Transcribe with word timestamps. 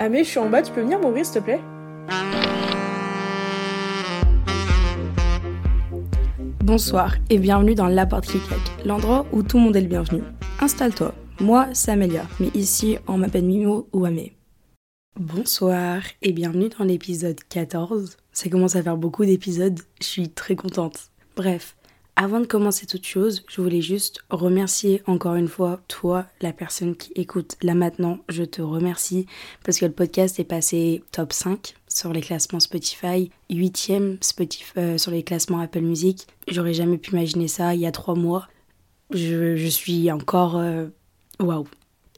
Ah 0.00 0.08
mais 0.08 0.24
je 0.24 0.30
suis 0.30 0.40
en 0.40 0.50
bas, 0.50 0.60
tu 0.60 0.72
peux 0.72 0.80
venir 0.80 0.98
m'ouvrir 0.98 1.24
s'il 1.24 1.40
te 1.40 1.44
plaît? 1.44 1.60
Bonsoir 6.64 7.14
et 7.30 7.38
bienvenue 7.38 7.76
dans 7.76 7.86
La 7.86 8.04
Porte 8.04 8.26
qui 8.26 8.40
claque, 8.40 8.84
l'endroit 8.84 9.24
où 9.30 9.44
tout 9.44 9.56
le 9.56 9.62
monde 9.62 9.76
est 9.76 9.82
le 9.82 9.86
bienvenu. 9.86 10.22
Installe-toi, 10.60 11.14
moi 11.40 11.68
c'est 11.74 11.92
Amélia, 11.92 12.26
mais 12.40 12.48
ici 12.54 12.98
on 13.06 13.18
m'appelle 13.18 13.44
Mimo 13.44 13.88
ou 13.92 14.04
Amé. 14.04 14.32
Bonsoir 15.20 16.02
et 16.22 16.32
bienvenue 16.32 16.70
dans 16.76 16.84
l'épisode 16.84 17.38
14. 17.48 18.16
Ça 18.32 18.50
commence 18.50 18.74
à 18.74 18.82
faire 18.82 18.96
beaucoup 18.96 19.24
d'épisodes, 19.24 19.78
je 20.00 20.06
suis 20.06 20.28
très 20.28 20.56
contente. 20.56 21.12
Bref, 21.36 21.76
avant 22.16 22.38
de 22.38 22.46
commencer 22.46 22.86
toute 22.86 23.04
chose, 23.04 23.42
je 23.48 23.60
voulais 23.60 23.80
juste 23.80 24.20
remercier 24.30 25.02
encore 25.06 25.34
une 25.34 25.48
fois 25.48 25.80
toi, 25.88 26.26
la 26.40 26.52
personne 26.52 26.94
qui 26.94 27.12
écoute 27.16 27.56
là 27.60 27.74
maintenant. 27.74 28.18
Je 28.28 28.44
te 28.44 28.62
remercie 28.62 29.26
parce 29.64 29.78
que 29.78 29.86
le 29.86 29.92
podcast 29.92 30.38
est 30.38 30.44
passé 30.44 31.02
top 31.10 31.32
5 31.32 31.74
sur 31.88 32.12
les 32.12 32.20
classements 32.20 32.60
Spotify, 32.60 33.30
8ème 33.50 34.18
Spotify, 34.20 34.72
euh, 34.78 34.98
sur 34.98 35.10
les 35.10 35.24
classements 35.24 35.58
Apple 35.58 35.80
Music. 35.80 36.28
J'aurais 36.46 36.74
jamais 36.74 36.98
pu 36.98 37.10
imaginer 37.10 37.48
ça 37.48 37.74
il 37.74 37.80
y 37.80 37.86
a 37.86 37.92
3 37.92 38.14
mois. 38.14 38.46
Je, 39.10 39.66
suis 39.66 40.10
encore... 40.12 40.56
Euh, 40.56 40.86
waouh 41.40 41.66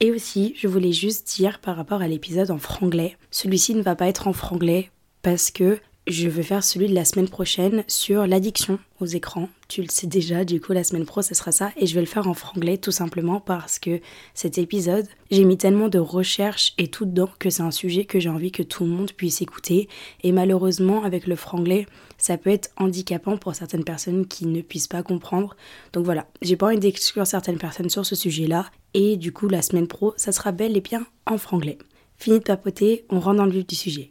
et 0.00 0.10
aussi, 0.10 0.55
je 0.58 0.69
voulais 0.69 0.92
juste 0.92 1.27
dire 1.36 1.58
par 1.58 1.74
rapport 1.74 2.02
à 2.02 2.08
l'épisode 2.08 2.50
en 2.50 2.58
franglais, 2.58 3.16
celui-ci 3.30 3.74
ne 3.74 3.80
va 3.80 3.97
pas 3.97 4.08
être 4.08 4.28
en 4.28 4.34
franglais 4.34 4.91
parce 5.22 5.50
que 5.50 5.78
je 6.06 6.28
veux 6.28 6.42
faire 6.42 6.62
celui 6.62 6.88
de 6.88 6.95
la 6.95 7.05
semaine 7.05 7.28
prochaine 7.28 7.83
sur 7.88 8.27
l'addiction 8.27 8.78
aux 9.01 9.06
écrans. 9.06 9.48
Tu 9.66 9.83
le 9.83 9.88
sais 9.91 10.06
déjà, 10.06 10.45
du 10.45 10.60
coup 10.60 10.73
la 10.73 10.84
semaine 10.84 11.05
pro 11.05 11.20
ce 11.20 11.34
sera 11.34 11.51
ça 11.51 11.73
et 11.77 11.87
je 11.87 11.95
vais 11.95 12.01
le 12.01 12.06
faire 12.06 12.28
en 12.28 12.34
franglais 12.34 12.78
tout 12.78 12.92
simplement 12.92 13.41
parce 13.41 13.80
que 13.80 14.01
cet 14.33 14.59
épisode, 14.59 15.09
j'ai 15.33 15.45
mis 15.45 15.59
tellement 15.59 15.88
de 15.88 15.98
recherches 15.98 16.74
et 16.78 16.88
tout 16.88 17.06
dedans 17.06 17.28
que 17.41 17.50
c'est 17.50 17.62
un 17.62 17.73
sujet 17.73 18.05
que 18.05 18.20
j'ai 18.20 18.28
envie 18.28 18.52
que 18.52 18.62
tout 18.62 18.84
le 18.84 18.91
monde 18.91 19.12
puisse 19.12 19.42
écouter 19.42 19.88
et 20.23 20.30
malheureusement 20.30 21.03
avec 21.03 21.27
le 21.27 21.34
franglais, 21.34 21.86
ça 22.19 22.39
peut 22.39 22.50
être 22.50 22.70
handicapant 22.77 23.36
pour 23.36 23.56
certaines 23.56 23.84
personnes 23.84 24.27
qui 24.27 24.47
ne 24.47 24.62
puissent 24.62 24.89
pas 24.89 25.02
comprendre. 25.02 25.56
Donc 25.92 26.05
voilà, 26.05 26.28
j'ai 26.41 26.56
pas 26.56 26.67
envie 26.67 26.78
d'exclure 26.78 27.27
certaines 27.27 27.58
personnes 27.58 27.91
sur 27.91 28.06
ce 28.06 28.14
sujet-là 28.14 28.70
et 28.95 29.17
du 29.17 29.33
coup 29.33 29.48
la 29.48 29.62
semaine 29.62 29.89
pro, 29.89 30.14
ça 30.17 30.30
sera 30.30 30.52
bel 30.52 30.77
et 30.77 30.80
bien 30.80 31.05
en 31.27 31.36
franglais. 31.36 31.78
Fini 32.17 32.39
de 32.39 32.45
papoter, 32.45 33.05
on 33.11 33.19
rentre 33.19 33.39
dans 33.39 33.45
le 33.45 33.50
vif 33.50 33.67
du 33.67 33.75
sujet. 33.75 34.11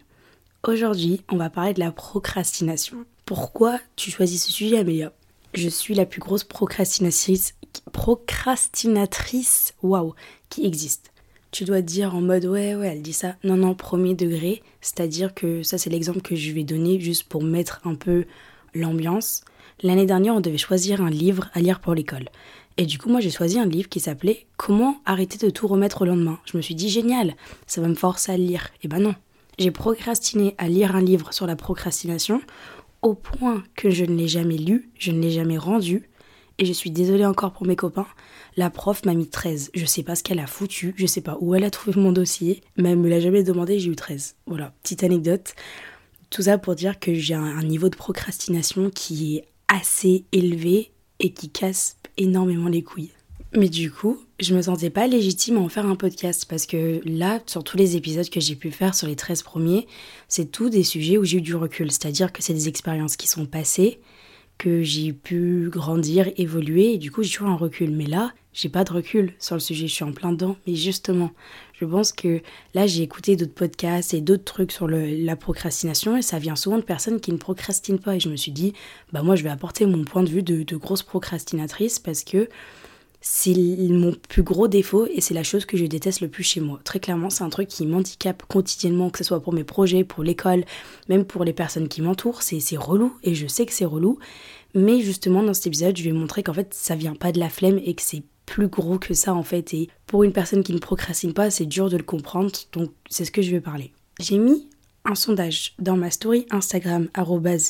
Aujourd'hui, 0.67 1.21
on 1.31 1.37
va 1.37 1.51
parler 1.51 1.75
de 1.75 1.79
la 1.79 1.91
procrastination. 1.91 3.05
Pourquoi 3.25 3.79
tu 3.95 4.09
choisis 4.09 4.43
ce 4.43 4.51
sujet, 4.51 4.79
Amélia? 4.79 5.13
Je 5.53 5.69
suis 5.69 5.93
la 5.93 6.07
plus 6.07 6.19
grosse 6.19 6.43
procrastinatrice, 6.43 7.53
procrastinatrice, 7.91 9.75
waouh, 9.83 10.15
qui 10.49 10.65
existe. 10.65 11.11
Tu 11.51 11.65
dois 11.65 11.83
te 11.83 11.87
dire 11.87 12.15
en 12.15 12.21
mode 12.21 12.45
ouais, 12.45 12.73
ouais, 12.73 12.87
elle 12.87 13.03
dit 13.03 13.13
ça. 13.13 13.35
Non, 13.43 13.57
non, 13.57 13.75
premier 13.75 14.15
degré. 14.15 14.63
C'est-à-dire 14.81 15.35
que 15.35 15.61
ça, 15.61 15.77
c'est 15.77 15.91
l'exemple 15.91 16.21
que 16.21 16.35
je 16.35 16.51
vais 16.51 16.63
donner 16.63 16.99
juste 16.99 17.25
pour 17.25 17.43
mettre 17.43 17.81
un 17.83 17.93
peu 17.93 18.25
l'ambiance. 18.73 19.43
L'année 19.83 20.07
dernière, 20.07 20.33
on 20.33 20.41
devait 20.41 20.57
choisir 20.57 20.99
un 20.99 21.11
livre 21.11 21.51
à 21.53 21.59
lire 21.59 21.79
pour 21.79 21.93
l'école. 21.93 22.29
Et 22.77 22.87
du 22.87 22.97
coup, 22.97 23.09
moi, 23.09 23.19
j'ai 23.19 23.29
choisi 23.29 23.59
un 23.59 23.67
livre 23.67 23.87
qui 23.87 23.99
s'appelait 23.99 24.47
Comment 24.57 24.97
arrêter 25.05 25.37
de 25.37 25.51
tout 25.51 25.67
remettre 25.67 26.01
au 26.01 26.05
lendemain. 26.05 26.39
Je 26.45 26.57
me 26.57 26.63
suis 26.63 26.75
dit, 26.75 26.89
génial, 26.89 27.35
ça 27.67 27.81
va 27.81 27.87
me 27.87 27.93
forcer 27.93 28.31
à 28.31 28.37
le 28.37 28.43
lire. 28.45 28.71
Et 28.77 28.85
eh 28.85 28.87
ben 28.87 28.99
non, 28.99 29.13
j'ai 29.57 29.71
procrastiné 29.71 30.55
à 30.57 30.67
lire 30.67 30.95
un 30.95 31.01
livre 31.01 31.33
sur 31.33 31.47
la 31.47 31.55
procrastination 31.55 32.41
au 33.01 33.13
point 33.13 33.63
que 33.75 33.89
je 33.89 34.03
ne 34.03 34.15
l'ai 34.15 34.27
jamais 34.27 34.57
lu, 34.57 34.89
je 34.97 35.11
ne 35.11 35.21
l'ai 35.21 35.31
jamais 35.31 35.57
rendu. 35.57 36.09
Et 36.57 36.65
je 36.65 36.71
suis 36.71 36.89
désolée 36.89 37.25
encore 37.25 37.51
pour 37.51 37.67
mes 37.67 37.75
copains, 37.75 38.07
la 38.55 38.69
prof 38.69 39.03
m'a 39.03 39.13
mis 39.13 39.27
13. 39.27 39.71
Je 39.73 39.85
sais 39.85 40.03
pas 40.03 40.15
ce 40.15 40.23
qu'elle 40.23 40.39
a 40.39 40.47
foutu, 40.47 40.93
je 40.95 41.05
sais 41.05 41.21
pas 41.21 41.37
où 41.41 41.53
elle 41.53 41.65
a 41.65 41.69
trouvé 41.69 41.99
mon 41.99 42.13
dossier, 42.13 42.61
mais 42.77 42.91
elle 42.91 42.97
me 42.97 43.09
l'a 43.09 43.19
jamais 43.19 43.43
demandé, 43.43 43.77
j'ai 43.77 43.91
eu 43.91 43.95
13. 43.95 44.35
Voilà, 44.47 44.73
petite 44.81 45.03
anecdote. 45.03 45.53
Tout 46.29 46.43
ça 46.43 46.57
pour 46.57 46.75
dire 46.75 46.97
que 46.97 47.13
j'ai 47.13 47.33
un 47.33 47.63
niveau 47.63 47.89
de 47.89 47.95
procrastination 47.95 48.89
qui 48.89 49.37
est 49.37 49.45
assez 49.67 50.23
élevé 50.31 50.91
et 51.19 51.33
qui 51.33 51.49
casse 51.49 51.97
énormément 52.17 52.69
les 52.69 52.83
couilles. 52.83 53.11
Mais 53.57 53.69
du 53.69 53.89
coup, 53.89 54.19
je 54.41 54.53
me 54.53 54.61
sentais 54.61 54.89
pas 54.89 55.07
légitime 55.07 55.57
à 55.57 55.61
en 55.61 55.69
faire 55.69 55.85
un 55.85 55.95
podcast 55.95 56.45
parce 56.49 56.65
que 56.65 56.99
là, 57.05 57.39
sur 57.45 57.63
tous 57.63 57.77
les 57.77 57.95
épisodes 57.95 58.29
que 58.29 58.41
j'ai 58.41 58.55
pu 58.55 58.69
faire 58.69 58.93
sur 58.93 59.07
les 59.07 59.15
13 59.15 59.43
premiers, 59.43 59.87
c'est 60.27 60.51
tout 60.51 60.69
des 60.69 60.83
sujets 60.83 61.17
où 61.17 61.23
j'ai 61.23 61.37
eu 61.37 61.41
du 61.41 61.55
recul. 61.55 61.89
C'est-à-dire 61.89 62.33
que 62.33 62.43
c'est 62.43 62.53
des 62.53 62.67
expériences 62.67 63.15
qui 63.15 63.29
sont 63.29 63.45
passées, 63.45 64.01
que 64.57 64.83
j'ai 64.83 65.13
pu 65.13 65.69
grandir, 65.71 66.29
évoluer, 66.35 66.93
et 66.93 66.97
du 66.97 67.11
coup 67.11 67.23
j'ai 67.23 67.31
toujours 67.31 67.47
un 67.47 67.55
recul. 67.55 67.91
Mais 67.91 68.05
là, 68.05 68.33
j'ai 68.51 68.67
pas 68.67 68.83
de 68.83 68.91
recul 68.91 69.33
sur 69.39 69.55
le 69.55 69.61
sujet, 69.61 69.87
je 69.87 69.93
suis 69.93 70.03
en 70.03 70.11
plein 70.11 70.33
dedans. 70.33 70.57
Mais 70.67 70.75
justement, 70.75 71.31
je 71.79 71.85
pense 71.85 72.11
que 72.11 72.41
là 72.73 72.87
j'ai 72.87 73.03
écouté 73.03 73.37
d'autres 73.37 73.53
podcasts 73.53 74.13
et 74.13 74.19
d'autres 74.19 74.43
trucs 74.43 74.73
sur 74.73 74.89
la 74.89 75.35
procrastination, 75.37 76.17
et 76.17 76.21
ça 76.21 76.39
vient 76.39 76.57
souvent 76.57 76.77
de 76.77 76.83
personnes 76.83 77.21
qui 77.21 77.31
ne 77.31 77.37
procrastinent 77.37 77.99
pas. 77.99 78.17
Et 78.17 78.19
je 78.19 78.27
me 78.27 78.35
suis 78.35 78.51
dit, 78.51 78.73
bah 79.13 79.23
moi 79.23 79.37
je 79.37 79.43
vais 79.43 79.49
apporter 79.49 79.85
mon 79.85 80.03
point 80.03 80.23
de 80.23 80.29
vue 80.29 80.43
de, 80.43 80.63
de 80.63 80.75
grosse 80.75 81.03
procrastinatrice 81.03 81.99
parce 81.99 82.25
que 82.25 82.49
c'est 83.27 83.55
mon 83.89 84.13
plus 84.29 84.43
gros 84.43 84.67
défaut 84.67 85.07
et 85.11 85.19
c'est 85.19 85.33
la 85.33 85.41
chose 85.41 85.65
que 85.65 85.77
je 85.77 85.85
déteste 85.87 86.21
le 86.21 86.27
plus 86.27 86.43
chez 86.43 86.59
moi. 86.59 86.79
Très 86.83 86.99
clairement, 86.99 87.31
c'est 87.31 87.43
un 87.43 87.49
truc 87.49 87.67
qui 87.67 87.87
m'handicape 87.87 88.43
quotidiennement, 88.47 89.09
que 89.09 89.17
ce 89.17 89.23
soit 89.23 89.39
pour 89.39 89.51
mes 89.51 89.63
projets, 89.63 90.03
pour 90.03 90.23
l'école, 90.23 90.63
même 91.09 91.25
pour 91.25 91.43
les 91.43 91.51
personnes 91.51 91.87
qui 91.87 92.03
m'entourent. 92.03 92.43
C'est 92.43 92.61
relou 92.77 93.17
et 93.23 93.33
je 93.33 93.47
sais 93.47 93.65
que 93.65 93.73
c'est 93.73 93.83
relou. 93.83 94.19
Mais 94.75 95.01
justement, 95.01 95.41
dans 95.41 95.55
cet 95.55 95.65
épisode, 95.65 95.97
je 95.97 96.03
vais 96.03 96.11
montrer 96.11 96.43
qu'en 96.43 96.53
fait, 96.53 96.71
ça 96.75 96.95
vient 96.95 97.15
pas 97.15 97.31
de 97.31 97.39
la 97.39 97.49
flemme 97.49 97.79
et 97.83 97.95
que 97.95 98.03
c'est 98.03 98.21
plus 98.45 98.67
gros 98.67 98.99
que 98.99 99.15
ça 99.15 99.33
en 99.33 99.41
fait. 99.41 99.73
Et 99.73 99.89
pour 100.05 100.23
une 100.23 100.31
personne 100.31 100.63
qui 100.63 100.73
ne 100.73 100.79
procrastine 100.79 101.33
pas, 101.33 101.49
c'est 101.49 101.65
dur 101.65 101.89
de 101.89 101.97
le 101.97 102.03
comprendre. 102.03 102.51
Donc, 102.73 102.91
c'est 103.09 103.25
ce 103.25 103.31
que 103.31 103.41
je 103.41 103.49
vais 103.49 103.59
parler. 103.59 103.91
J'ai 104.19 104.37
mis 104.37 104.69
un 105.03 105.15
sondage 105.15 105.73
dans 105.79 105.97
ma 105.97 106.11
story 106.11 106.45
Instagram 106.51 107.09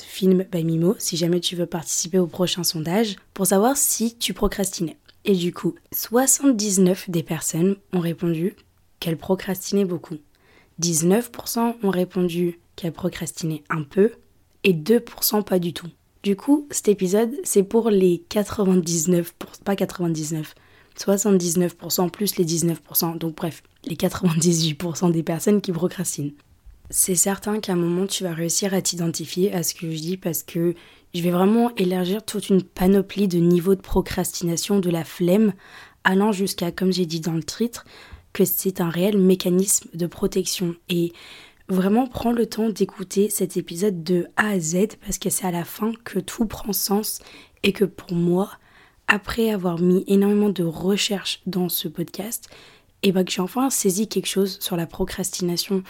film 0.04 0.46
by 0.52 0.66
Mimo 0.66 0.96
si 1.00 1.16
jamais 1.16 1.40
tu 1.40 1.56
veux 1.56 1.66
participer 1.66 2.20
au 2.20 2.28
prochain 2.28 2.66
sondage 2.66 3.16
pour 3.34 3.48
savoir 3.48 3.78
si 3.78 4.18
tu 4.18 4.34
procrastinais. 4.34 4.98
Et 5.26 5.34
du 5.34 5.52
coup, 5.52 5.74
79 5.92 7.10
des 7.10 7.24
personnes 7.24 7.78
ont 7.94 8.00
répondu 8.00 8.56
qu'elles 9.00 9.18
procrastinaient 9.18 9.86
beaucoup. 9.86 10.18
19% 10.80 11.76
ont 11.82 11.90
répondu 11.90 12.60
qu'elles 12.76 12.92
procrastinaient 12.92 13.64
un 13.70 13.82
peu 13.82 14.12
et 14.64 14.74
2% 14.74 15.44
pas 15.44 15.58
du 15.58 15.74
tout. 15.74 15.88
Du 16.22 16.36
coup, 16.36 16.68
cet 16.70 16.90
épisode, 16.90 17.32
c'est 17.44 17.64
pour 17.64 17.90
les 17.90 18.24
99%, 18.30 19.26
pas 19.64 19.76
99, 19.76 20.54
79% 20.98 22.10
plus 22.10 22.38
les 22.38 22.46
19%, 22.46 23.18
donc 23.18 23.36
bref, 23.36 23.64
les 23.86 23.96
98% 23.96 25.12
des 25.12 25.24
personnes 25.24 25.62
qui 25.62 25.72
procrastinent. 25.72 26.34
C'est 26.92 27.16
certain 27.16 27.60
qu'à 27.60 27.74
un 27.74 27.78
moment, 27.78 28.06
tu 28.06 28.24
vas 28.24 28.34
réussir 28.34 28.76
à 28.76 28.82
t'identifier 28.82 29.54
à 29.54 29.64
ce 29.64 29.74
que 29.74 29.90
je 29.90 29.98
dis 29.98 30.18
parce 30.18 30.44
que 30.44 30.76
je 31.16 31.22
vais 31.22 31.32
vraiment 31.32 31.74
élargir 31.78 32.24
toute 32.26 32.50
une 32.50 32.62
panoplie 32.62 33.30
de 33.30 33.38
niveaux 33.38 33.76
de 33.76 33.82
procrastination, 33.82 34.80
de 34.80 34.90
la 34.90 35.06
flemme, 35.06 35.54
allant 36.04 36.34
jusqu'à, 36.34 36.72
comme 36.74 36.92
j'ai 36.92 37.06
dit 37.06 37.22
dans 37.22 37.34
le 37.34 37.44
titre, 37.44 37.86
que 38.34 38.44
c'est 38.44 38.82
un 38.82 38.90
réel 38.90 39.18
mécanisme 39.18 39.90
de 39.94 40.08
protection. 40.08 40.76
Et 40.90 41.14
vraiment, 41.70 42.06
prends 42.06 42.34
le 42.34 42.46
temps 42.48 42.70
d'écouter 42.70 43.30
cet 43.30 43.56
épisode 43.56 44.04
de 44.04 44.28
A 44.36 44.50
à 44.50 44.60
Z 44.60 44.98
parce 45.02 45.18
que 45.18 45.30
c'est 45.30 45.48
à 45.48 45.52
la 45.52 45.64
fin 45.64 45.94
que 46.04 46.20
tout 46.20 46.46
prend 46.46 46.74
sens 46.74 47.20
et 47.64 47.72
que 47.72 47.86
pour 47.86 48.12
moi, 48.12 48.52
après 49.08 49.52
avoir 49.52 49.80
mis 49.80 50.04
énormément 50.08 50.50
de 50.50 50.64
recherches 50.64 51.42
dans 51.46 51.70
ce 51.70 51.88
podcast, 51.88 52.50
et 53.04 53.10
eh 53.10 53.12
ben 53.14 53.24
que 53.24 53.32
j'ai 53.32 53.42
enfin 53.42 53.70
saisi 53.70 54.10
quelque 54.10 54.28
chose 54.28 54.58
sur 54.60 54.76
la 54.76 54.88
procrastination. 54.88 55.84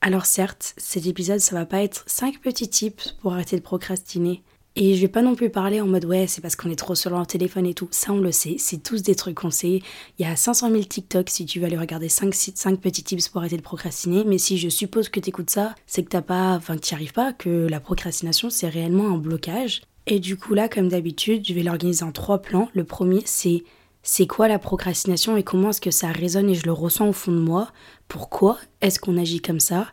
Alors 0.00 0.24
certes, 0.24 0.72
cet 0.76 1.06
épisode, 1.06 1.40
ça 1.40 1.54
va 1.54 1.66
pas 1.66 1.82
être 1.82 2.04
5 2.06 2.40
petits 2.40 2.68
tips 2.68 3.12
pour 3.20 3.32
arrêter 3.32 3.56
de 3.56 3.62
procrastiner, 3.62 4.42
et 4.76 4.96
je 4.96 5.00
vais 5.00 5.08
pas 5.08 5.22
non 5.22 5.36
plus 5.36 5.50
parler 5.50 5.80
en 5.80 5.86
mode 5.86 6.04
ouais, 6.04 6.26
c'est 6.26 6.40
parce 6.40 6.56
qu'on 6.56 6.70
est 6.70 6.76
trop 6.76 6.96
sur 6.96 7.10
leur 7.10 7.26
téléphone 7.26 7.64
et 7.64 7.74
tout. 7.74 7.86
Ça, 7.92 8.12
on 8.12 8.18
le 8.18 8.32
sait. 8.32 8.56
C'est 8.58 8.82
tous 8.82 9.02
des 9.02 9.14
trucs 9.14 9.36
qu'on 9.36 9.52
sait. 9.52 9.82
Il 10.18 10.26
y 10.26 10.28
a 10.28 10.34
500 10.34 10.70
000 10.70 10.82
TikTok 10.82 11.30
si 11.30 11.46
tu 11.46 11.60
veux 11.60 11.66
aller 11.66 11.78
regarder 11.78 12.08
5, 12.08 12.34
5 12.34 12.80
petits 12.80 13.04
tips 13.04 13.28
pour 13.28 13.40
arrêter 13.40 13.56
de 13.56 13.62
procrastiner. 13.62 14.24
Mais 14.24 14.38
si 14.38 14.58
je 14.58 14.68
suppose 14.68 15.08
que 15.08 15.20
tu 15.20 15.28
écoutes 15.28 15.50
ça, 15.50 15.76
c'est 15.86 16.02
que 16.02 16.08
t'as 16.08 16.22
pas, 16.22 16.56
enfin, 16.56 16.76
que 16.76 16.82
tu 16.82 16.92
arrives 16.92 17.12
pas, 17.12 17.32
que 17.32 17.68
la 17.68 17.78
procrastination, 17.78 18.50
c'est 18.50 18.68
réellement 18.68 19.08
un 19.08 19.18
blocage. 19.18 19.82
Et 20.06 20.18
du 20.18 20.36
coup, 20.36 20.54
là, 20.54 20.68
comme 20.68 20.88
d'habitude, 20.88 21.46
je 21.46 21.54
vais 21.54 21.62
l'organiser 21.62 22.04
en 22.04 22.10
trois 22.12 22.42
plans. 22.42 22.68
Le 22.74 22.84
premier, 22.84 23.22
c'est 23.26 23.62
c'est 24.02 24.26
quoi 24.26 24.48
la 24.48 24.58
procrastination 24.58 25.36
et 25.36 25.42
comment 25.42 25.70
est-ce 25.70 25.80
que 25.80 25.90
ça 25.90 26.08
résonne 26.08 26.50
et 26.50 26.54
je 26.54 26.66
le 26.66 26.72
ressens 26.72 27.08
au 27.08 27.12
fond 27.12 27.32
de 27.32 27.38
moi? 27.38 27.70
Pourquoi 28.06 28.58
est-ce 28.82 28.98
qu'on 28.98 29.16
agit 29.16 29.40
comme 29.40 29.60
ça? 29.60 29.90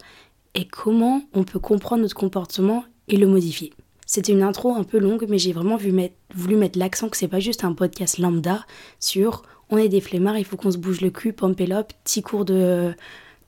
Et 0.54 0.68
comment 0.68 1.22
on 1.34 1.46
peut 1.46 1.60
comprendre 1.60 2.02
notre 2.02 2.16
comportement 2.16 2.84
et 3.08 3.16
le 3.16 3.28
modifier? 3.28 3.72
C'était 4.12 4.34
une 4.34 4.44
intro 4.44 4.76
un 4.76 4.84
peu 4.84 5.00
longue, 5.00 5.26
mais 5.30 5.38
j'ai 5.38 5.54
vraiment 5.54 5.78
voulu 5.78 6.58
mettre 6.58 6.78
l'accent 6.78 7.08
que 7.08 7.16
c'est 7.16 7.30
pas 7.30 7.40
juste 7.40 7.64
un 7.64 7.72
podcast 7.72 8.18
lambda 8.18 8.66
sur 9.00 9.44
on 9.70 9.78
est 9.78 9.88
des 9.88 10.02
flemmards, 10.02 10.38
il 10.38 10.44
faut 10.44 10.58
qu'on 10.58 10.70
se 10.70 10.78
bouge 10.78 11.00
le 11.00 11.12
cul, 11.12 11.32
pump 11.32 11.56
petit 11.56 12.22
cours 12.22 12.44
de, 12.44 12.94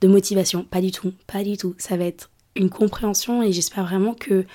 de 0.00 0.08
motivation. 0.08 0.64
Pas 0.64 0.80
du 0.80 0.90
tout, 0.90 1.12
pas 1.26 1.44
du 1.44 1.58
tout. 1.58 1.74
Ça 1.76 1.98
va 1.98 2.06
être 2.06 2.30
une 2.56 2.70
compréhension 2.70 3.42
et 3.42 3.52
j'espère 3.52 3.84
vraiment 3.84 4.14
que 4.14 4.46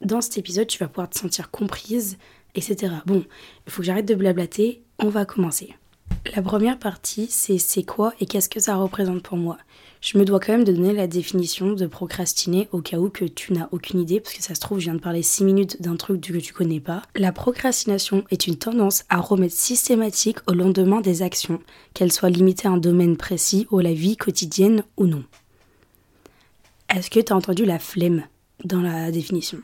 dans 0.00 0.22
cet 0.22 0.38
épisode, 0.38 0.68
tu 0.68 0.78
vas 0.78 0.88
pouvoir 0.88 1.10
te 1.10 1.18
sentir 1.18 1.50
comprise, 1.50 2.16
etc. 2.54 2.90
Bon, 3.04 3.22
il 3.66 3.72
faut 3.72 3.82
que 3.82 3.86
j'arrête 3.86 4.08
de 4.08 4.14
blablater, 4.14 4.80
on 5.00 5.10
va 5.10 5.26
commencer. 5.26 5.74
La 6.30 6.40
première 6.40 6.78
partie, 6.78 7.26
c'est 7.28 7.58
c'est 7.58 7.82
quoi 7.82 8.14
et 8.20 8.26
qu'est-ce 8.26 8.48
que 8.48 8.60
ça 8.60 8.76
représente 8.76 9.22
pour 9.22 9.36
moi? 9.36 9.58
Je 10.00 10.16
me 10.16 10.24
dois 10.24 10.38
quand 10.38 10.52
même 10.52 10.64
de 10.64 10.72
donner 10.72 10.92
la 10.92 11.08
définition 11.08 11.72
de 11.72 11.86
procrastiner 11.86 12.68
au 12.70 12.80
cas 12.80 12.98
où 12.98 13.10
que 13.10 13.24
tu 13.24 13.52
n'as 13.52 13.68
aucune 13.72 14.00
idée, 14.00 14.20
parce 14.20 14.34
que 14.34 14.42
ça 14.42 14.54
se 14.54 14.60
trouve, 14.60 14.78
je 14.78 14.84
viens 14.84 14.94
de 14.94 15.00
parler 15.00 15.22
6 15.22 15.44
minutes 15.44 15.82
d'un 15.82 15.96
truc 15.96 16.20
que 16.20 16.38
tu 16.38 16.52
connais 16.52 16.80
pas. 16.80 17.02
La 17.16 17.32
procrastination 17.32 18.24
est 18.30 18.46
une 18.46 18.56
tendance 18.56 19.04
à 19.08 19.18
remettre 19.18 19.54
systématique 19.54 20.38
au 20.46 20.54
lendemain 20.54 21.00
des 21.00 21.22
actions, 21.22 21.60
qu'elles 21.92 22.12
soient 22.12 22.30
limitées 22.30 22.68
à 22.68 22.72
un 22.72 22.78
domaine 22.78 23.16
précis 23.16 23.66
ou 23.70 23.78
à 23.78 23.82
la 23.82 23.92
vie 23.92 24.16
quotidienne 24.16 24.84
ou 24.96 25.06
non. 25.06 25.24
Est-ce 26.88 27.10
que 27.10 27.20
tu 27.20 27.32
entendu 27.32 27.64
la 27.64 27.80
flemme 27.80 28.22
dans 28.64 28.80
la 28.80 29.10
définition? 29.10 29.58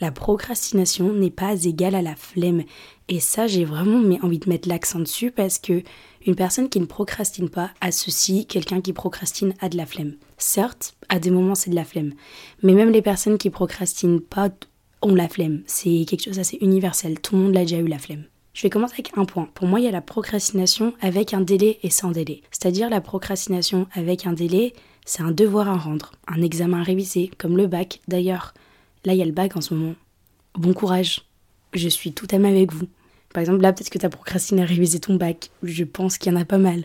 La 0.00 0.10
procrastination 0.10 1.12
n'est 1.12 1.30
pas 1.30 1.64
égale 1.64 1.94
à 1.94 2.02
la 2.02 2.16
flemme. 2.16 2.62
Et 3.08 3.20
ça, 3.20 3.46
j'ai 3.46 3.64
vraiment 3.64 4.02
envie 4.22 4.38
de 4.38 4.48
mettre 4.48 4.68
l'accent 4.68 4.98
dessus 4.98 5.30
parce 5.30 5.58
que 5.58 5.82
une 6.26 6.34
personne 6.34 6.68
qui 6.68 6.80
ne 6.80 6.86
procrastine 6.86 7.48
pas 7.48 7.70
associe 7.80 8.46
quelqu'un 8.46 8.80
qui 8.80 8.92
procrastine 8.92 9.54
à 9.60 9.68
de 9.68 9.76
la 9.76 9.86
flemme. 9.86 10.14
Certes, 10.38 10.96
à 11.08 11.18
des 11.18 11.30
moments, 11.30 11.54
c'est 11.54 11.70
de 11.70 11.76
la 11.76 11.84
flemme. 11.84 12.14
Mais 12.62 12.74
même 12.74 12.90
les 12.90 13.02
personnes 13.02 13.38
qui 13.38 13.48
procrastinent 13.48 14.20
pas 14.20 14.48
ont 15.02 15.14
la 15.14 15.28
flemme. 15.28 15.62
C'est 15.66 16.04
quelque 16.06 16.24
chose 16.24 16.36
d'assez 16.36 16.58
universel. 16.60 17.20
Tout 17.20 17.36
le 17.36 17.42
monde 17.42 17.54
l'a 17.54 17.62
déjà 17.62 17.78
eu 17.78 17.86
la 17.86 17.98
flemme. 17.98 18.24
Je 18.54 18.62
vais 18.62 18.70
commencer 18.70 18.94
avec 18.94 19.12
un 19.16 19.24
point. 19.24 19.48
Pour 19.54 19.68
moi, 19.68 19.80
il 19.80 19.84
y 19.84 19.88
a 19.88 19.92
la 19.92 20.00
procrastination 20.00 20.94
avec 21.00 21.34
un 21.34 21.42
délai 21.42 21.78
et 21.82 21.90
sans 21.90 22.10
délai. 22.10 22.40
C'est-à-dire 22.50 22.88
la 22.88 23.02
procrastination 23.02 23.86
avec 23.92 24.26
un 24.26 24.32
délai, 24.32 24.72
c'est 25.04 25.22
un 25.22 25.30
devoir 25.30 25.68
à 25.68 25.76
rendre, 25.76 26.12
un 26.26 26.42
examen 26.42 26.80
à 26.80 26.82
réviser, 26.82 27.30
comme 27.38 27.56
le 27.56 27.66
bac. 27.66 28.00
D'ailleurs, 28.08 28.54
Là, 29.06 29.14
il 29.14 29.18
y 29.18 29.22
a 29.22 29.26
le 29.26 29.32
bac 29.32 29.56
en 29.56 29.60
ce 29.60 29.72
moment. 29.72 29.94
Bon 30.56 30.74
courage. 30.74 31.22
Je 31.72 31.88
suis 31.88 32.12
tout 32.12 32.26
à 32.32 32.36
avec 32.36 32.72
vous. 32.72 32.88
Par 33.32 33.40
exemple, 33.40 33.62
là, 33.62 33.72
peut-être 33.72 33.88
que 33.88 33.98
tu 33.98 34.04
as 34.04 34.10
procrastiné 34.10 34.62
à 34.62 34.64
réviser 34.64 34.98
ton 34.98 35.14
bac. 35.14 35.50
Je 35.62 35.84
pense 35.84 36.18
qu'il 36.18 36.32
y 36.32 36.36
en 36.36 36.40
a 36.40 36.44
pas 36.44 36.58
mal. 36.58 36.82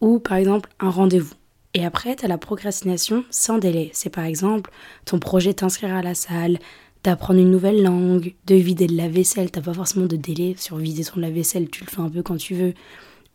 Ou 0.00 0.18
par 0.18 0.36
exemple, 0.36 0.68
un 0.80 0.90
rendez-vous. 0.90 1.34
Et 1.72 1.84
après, 1.84 2.16
tu 2.16 2.24
as 2.24 2.28
la 2.28 2.38
procrastination 2.38 3.24
sans 3.30 3.58
délai. 3.58 3.90
C'est 3.92 4.10
par 4.10 4.24
exemple 4.24 4.72
ton 5.04 5.20
projet 5.20 5.54
t'inscrire 5.54 5.94
à 5.94 6.02
la 6.02 6.14
salle, 6.14 6.58
d'apprendre 7.04 7.38
une 7.38 7.52
nouvelle 7.52 7.84
langue, 7.84 8.34
de 8.46 8.56
vider 8.56 8.88
le 8.88 8.96
lave-vaisselle. 8.96 9.52
T'as 9.52 9.60
pas 9.60 9.74
forcément 9.74 10.06
de 10.06 10.16
délai 10.16 10.56
sur 10.58 10.76
vider 10.76 11.04
ton 11.04 11.20
lave-vaisselle, 11.20 11.70
tu 11.70 11.84
le 11.84 11.90
fais 11.90 12.00
un 12.00 12.10
peu 12.10 12.22
quand 12.24 12.36
tu 12.36 12.54
veux. 12.54 12.74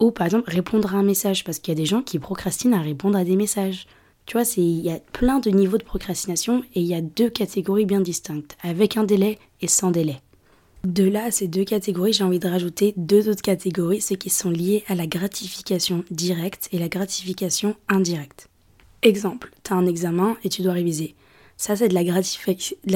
Ou 0.02 0.12
par 0.12 0.26
exemple, 0.26 0.50
répondre 0.50 0.94
à 0.94 0.98
un 0.98 1.04
message, 1.04 1.46
parce 1.46 1.60
qu'il 1.60 1.74
y 1.74 1.78
a 1.78 1.80
des 1.80 1.86
gens 1.86 2.02
qui 2.02 2.20
procrastinent 2.20 2.74
à 2.74 2.82
répondre 2.82 3.18
à 3.18 3.24
des 3.24 3.38
messages. 3.38 3.88
Tu 4.30 4.38
vois, 4.38 4.46
il 4.58 4.82
y 4.82 4.92
a 4.92 5.00
plein 5.12 5.40
de 5.40 5.50
niveaux 5.50 5.80
de 5.80 5.84
procrastination 5.84 6.62
et 6.76 6.82
il 6.82 6.86
y 6.86 6.94
a 6.94 7.02
deux 7.02 7.32
catégories 7.32 7.88
bien 7.88 8.00
distinctes, 8.00 8.58
avec 8.62 8.96
un 8.96 9.04
délai 9.04 9.40
et 9.60 9.68
sans 9.68 9.90
délai. 9.90 10.22
De 10.84 11.04
là 11.04 11.24
à 11.24 11.32
ces 11.32 11.48
deux 11.48 11.64
catégories, 11.64 12.14
j'ai 12.14 12.24
envie 12.24 12.38
de 12.38 12.48
rajouter 12.48 12.94
deux 12.96 13.28
autres 13.28 13.42
catégories, 13.42 14.02
ceux 14.02 14.18
qui 14.18 14.30
sont 14.30 14.52
liés 14.52 14.84
à 14.88 14.94
la 14.94 15.08
gratification 15.08 16.04
directe 16.12 16.70
et 16.72 16.78
la 16.78 16.90
gratification 16.90 17.76
indirecte. 17.88 18.50
Exemple, 19.02 19.50
tu 19.64 19.74
as 19.74 19.78
un 19.78 19.88
examen 19.88 20.38
et 20.44 20.50
tu 20.50 20.62
dois 20.62 20.74
réviser. 20.74 21.16
Ça, 21.58 21.76
c'est 21.76 21.88
de 21.88 21.96
la, 21.96 22.04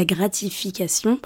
gratification 0.05 1.19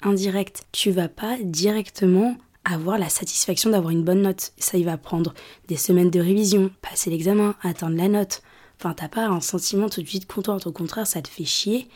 indirecte. 0.00 0.62
Tu 0.72 0.90
vas 0.90 1.08
pas 1.08 1.36
directement 1.44 2.38
avoir 2.64 2.96
la 2.96 3.10
satisfaction 3.10 3.68
d'avoir 3.68 3.90
une 3.90 4.04
bonne 4.04 4.22
note. 4.22 4.54
Ça, 4.56 4.78
il 4.78 4.86
va 4.86 4.96
prendre 4.96 5.34
des 5.68 5.76
semaines 5.76 6.08
de 6.08 6.20
révision, 6.20 6.70
passer 6.80 7.10
l'examen, 7.10 7.56
atteindre 7.62 7.98
la 7.98 8.08
note. 8.08 8.40
Enfin, 8.80 8.94
t'as 8.94 9.08
pas 9.08 9.26
un 9.26 9.42
sentiment 9.42 9.90
tout 9.90 10.00
de 10.00 10.08
suite 10.08 10.26
content, 10.26 10.56
au 10.64 10.72
contraire, 10.72 11.06
ça 11.06 11.20
te 11.20 11.28
fait 11.28 11.44
chier. 11.44 11.86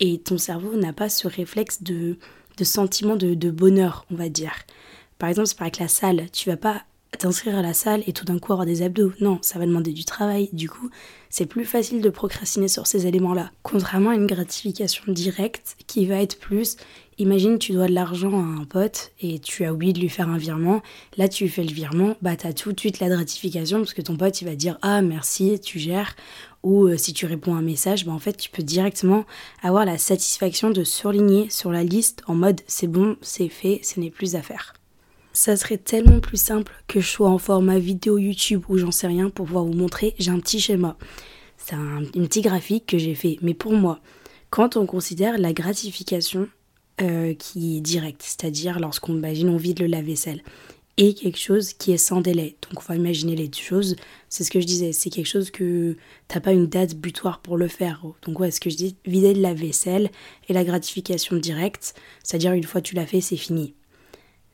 Et 0.00 0.18
ton 0.18 0.38
cerveau 0.38 0.74
n'a 0.74 0.94
pas 0.94 1.10
ce 1.10 1.28
réflexe 1.28 1.82
de, 1.82 2.16
de 2.56 2.64
sentiment 2.64 3.14
de, 3.16 3.34
de 3.34 3.50
bonheur, 3.50 4.06
on 4.10 4.14
va 4.14 4.30
dire. 4.30 4.54
Par 5.18 5.28
exemple, 5.28 5.48
c'est 5.48 5.58
pareil 5.58 5.72
avec 5.74 5.80
la 5.80 5.88
salle. 5.88 6.30
Tu 6.32 6.48
vas 6.48 6.56
pas 6.56 6.82
t'inscrire 7.18 7.56
à 7.56 7.62
la 7.62 7.74
salle 7.74 8.02
et 8.06 8.12
tout 8.12 8.24
d'un 8.24 8.38
coup 8.38 8.52
avoir 8.52 8.66
des 8.66 8.82
abdos. 8.82 9.12
Non, 9.20 9.38
ça 9.42 9.58
va 9.58 9.66
demander 9.66 9.92
du 9.92 10.04
travail. 10.04 10.48
Du 10.52 10.68
coup, 10.68 10.90
c'est 11.28 11.46
plus 11.46 11.64
facile 11.64 12.00
de 12.00 12.10
procrastiner 12.10 12.68
sur 12.68 12.86
ces 12.86 13.06
éléments-là. 13.06 13.50
Contrairement 13.62 14.10
à 14.10 14.14
une 14.14 14.26
gratification 14.26 15.04
directe 15.08 15.76
qui 15.86 16.06
va 16.06 16.16
être 16.16 16.38
plus 16.38 16.76
Imagine, 17.20 17.58
tu 17.58 17.72
dois 17.72 17.86
de 17.86 17.92
l'argent 17.92 18.32
à 18.32 18.60
un 18.62 18.64
pote 18.64 19.12
et 19.20 19.40
tu 19.40 19.66
as 19.66 19.74
oublié 19.74 19.92
de 19.92 20.00
lui 20.00 20.08
faire 20.08 20.30
un 20.30 20.38
virement. 20.38 20.80
Là, 21.18 21.28
tu 21.28 21.50
fais 21.50 21.62
le 21.62 21.70
virement, 21.70 22.16
bah, 22.22 22.34
tu 22.34 22.46
as 22.46 22.54
tout 22.54 22.72
de 22.72 22.80
suite 22.80 22.98
la 22.98 23.10
gratification 23.10 23.76
parce 23.76 23.92
que 23.92 24.00
ton 24.00 24.16
pote, 24.16 24.40
il 24.40 24.46
va 24.46 24.54
dire 24.54 24.78
Ah, 24.80 25.02
merci, 25.02 25.60
tu 25.60 25.78
gères. 25.78 26.16
Ou 26.62 26.86
euh, 26.86 26.96
si 26.96 27.12
tu 27.12 27.26
réponds 27.26 27.54
à 27.54 27.58
un 27.58 27.62
message, 27.62 28.06
bah, 28.06 28.12
en 28.12 28.18
fait, 28.18 28.38
tu 28.38 28.48
peux 28.48 28.62
directement 28.62 29.26
avoir 29.62 29.84
la 29.84 29.98
satisfaction 29.98 30.70
de 30.70 30.82
surligner 30.82 31.50
sur 31.50 31.70
la 31.70 31.84
liste 31.84 32.22
en 32.26 32.34
mode 32.34 32.62
C'est 32.66 32.86
bon, 32.86 33.18
c'est 33.20 33.50
fait, 33.50 33.80
ce 33.82 34.00
n'est 34.00 34.10
plus 34.10 34.34
à 34.34 34.40
faire. 34.40 34.79
Ça 35.32 35.56
serait 35.56 35.78
tellement 35.78 36.20
plus 36.20 36.40
simple 36.40 36.72
que 36.88 37.00
je 37.00 37.08
sois 37.08 37.30
en 37.30 37.38
format 37.38 37.78
vidéo 37.78 38.18
YouTube 38.18 38.64
ou 38.68 38.78
j'en 38.78 38.90
sais 38.90 39.06
rien 39.06 39.30
pour 39.30 39.46
pouvoir 39.46 39.64
vous 39.64 39.72
montrer. 39.72 40.14
J'ai 40.18 40.30
un 40.30 40.40
petit 40.40 40.60
schéma. 40.60 40.96
C'est 41.56 41.74
un, 41.74 42.02
un 42.02 42.24
petit 42.26 42.40
graphique 42.40 42.86
que 42.86 42.98
j'ai 42.98 43.14
fait. 43.14 43.38
Mais 43.42 43.54
pour 43.54 43.72
moi, 43.72 44.00
quand 44.50 44.76
on 44.76 44.86
considère 44.86 45.38
la 45.38 45.52
gratification 45.52 46.48
euh, 47.00 47.34
qui 47.34 47.78
est 47.78 47.80
direct, 47.80 48.22
c'est-à-dire 48.22 48.78
lorsqu'on 48.80 49.14
imagine 49.14 49.48
on 49.48 49.56
vide 49.56 49.80
le 49.80 49.86
lave-vaisselle, 49.86 50.42
et 50.96 51.14
quelque 51.14 51.38
chose 51.38 51.72
qui 51.72 51.92
est 51.92 51.96
sans 51.96 52.20
délai. 52.20 52.56
Donc 52.68 52.82
on 52.82 52.92
va 52.92 52.96
imaginer 52.96 53.34
les 53.34 53.48
deux 53.48 53.58
choses. 53.58 53.96
C'est 54.28 54.44
ce 54.44 54.50
que 54.50 54.60
je 54.60 54.66
disais, 54.66 54.92
c'est 54.92 55.08
quelque 55.08 55.26
chose 55.26 55.50
que 55.50 55.96
t'as 56.28 56.40
pas 56.40 56.52
une 56.52 56.66
date 56.66 56.94
butoir 56.94 57.40
pour 57.40 57.56
le 57.56 57.68
faire. 57.68 58.04
Donc 58.26 58.38
ouais, 58.38 58.50
ce 58.50 58.60
que 58.60 58.68
je 58.68 58.76
dis, 58.76 58.96
vider 59.06 59.32
le 59.32 59.40
lave-vaisselle 59.40 60.10
et 60.48 60.52
la 60.52 60.62
gratification 60.62 61.36
directe, 61.36 61.94
c'est-à-dire 62.22 62.52
une 62.52 62.64
fois 62.64 62.82
tu 62.82 62.94
l'as 62.94 63.06
fait, 63.06 63.22
c'est 63.22 63.38
fini. 63.38 63.72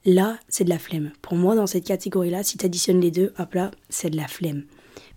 Là, 0.06 0.38
c'est 0.48 0.62
de 0.62 0.70
la 0.70 0.78
flemme. 0.78 1.10
Pour 1.20 1.34
moi, 1.34 1.56
dans 1.56 1.66
cette 1.66 1.84
catégorie-là, 1.84 2.44
si 2.44 2.56
tu 2.56 2.64
additionnes 2.64 3.00
les 3.00 3.10
deux, 3.10 3.34
hop 3.40 3.54
là, 3.54 3.72
c'est 3.88 4.08
de 4.08 4.16
la 4.16 4.28
flemme. 4.28 4.62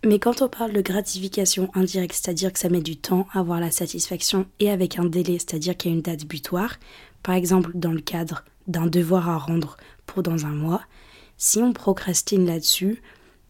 Mais 0.03 0.17
quand 0.17 0.41
on 0.41 0.49
parle 0.49 0.73
de 0.73 0.81
gratification 0.81 1.69
indirecte, 1.75 2.15
c'est-à-dire 2.15 2.51
que 2.51 2.57
ça 2.57 2.69
met 2.69 2.81
du 2.81 2.97
temps 2.97 3.27
à 3.31 3.39
avoir 3.39 3.59
la 3.59 3.69
satisfaction 3.69 4.47
et 4.59 4.71
avec 4.71 4.97
un 4.97 5.05
délai, 5.05 5.37
c'est-à-dire 5.37 5.77
qu'il 5.77 5.91
y 5.91 5.93
a 5.93 5.97
une 5.97 6.01
date 6.01 6.25
butoir, 6.25 6.77
par 7.21 7.35
exemple 7.35 7.69
dans 7.75 7.91
le 7.91 8.01
cadre 8.01 8.43
d'un 8.67 8.87
devoir 8.87 9.29
à 9.29 9.37
rendre 9.37 9.77
pour 10.07 10.23
dans 10.23 10.47
un 10.47 10.55
mois, 10.55 10.81
si 11.37 11.59
on 11.59 11.71
procrastine 11.71 12.47
là-dessus, 12.47 12.99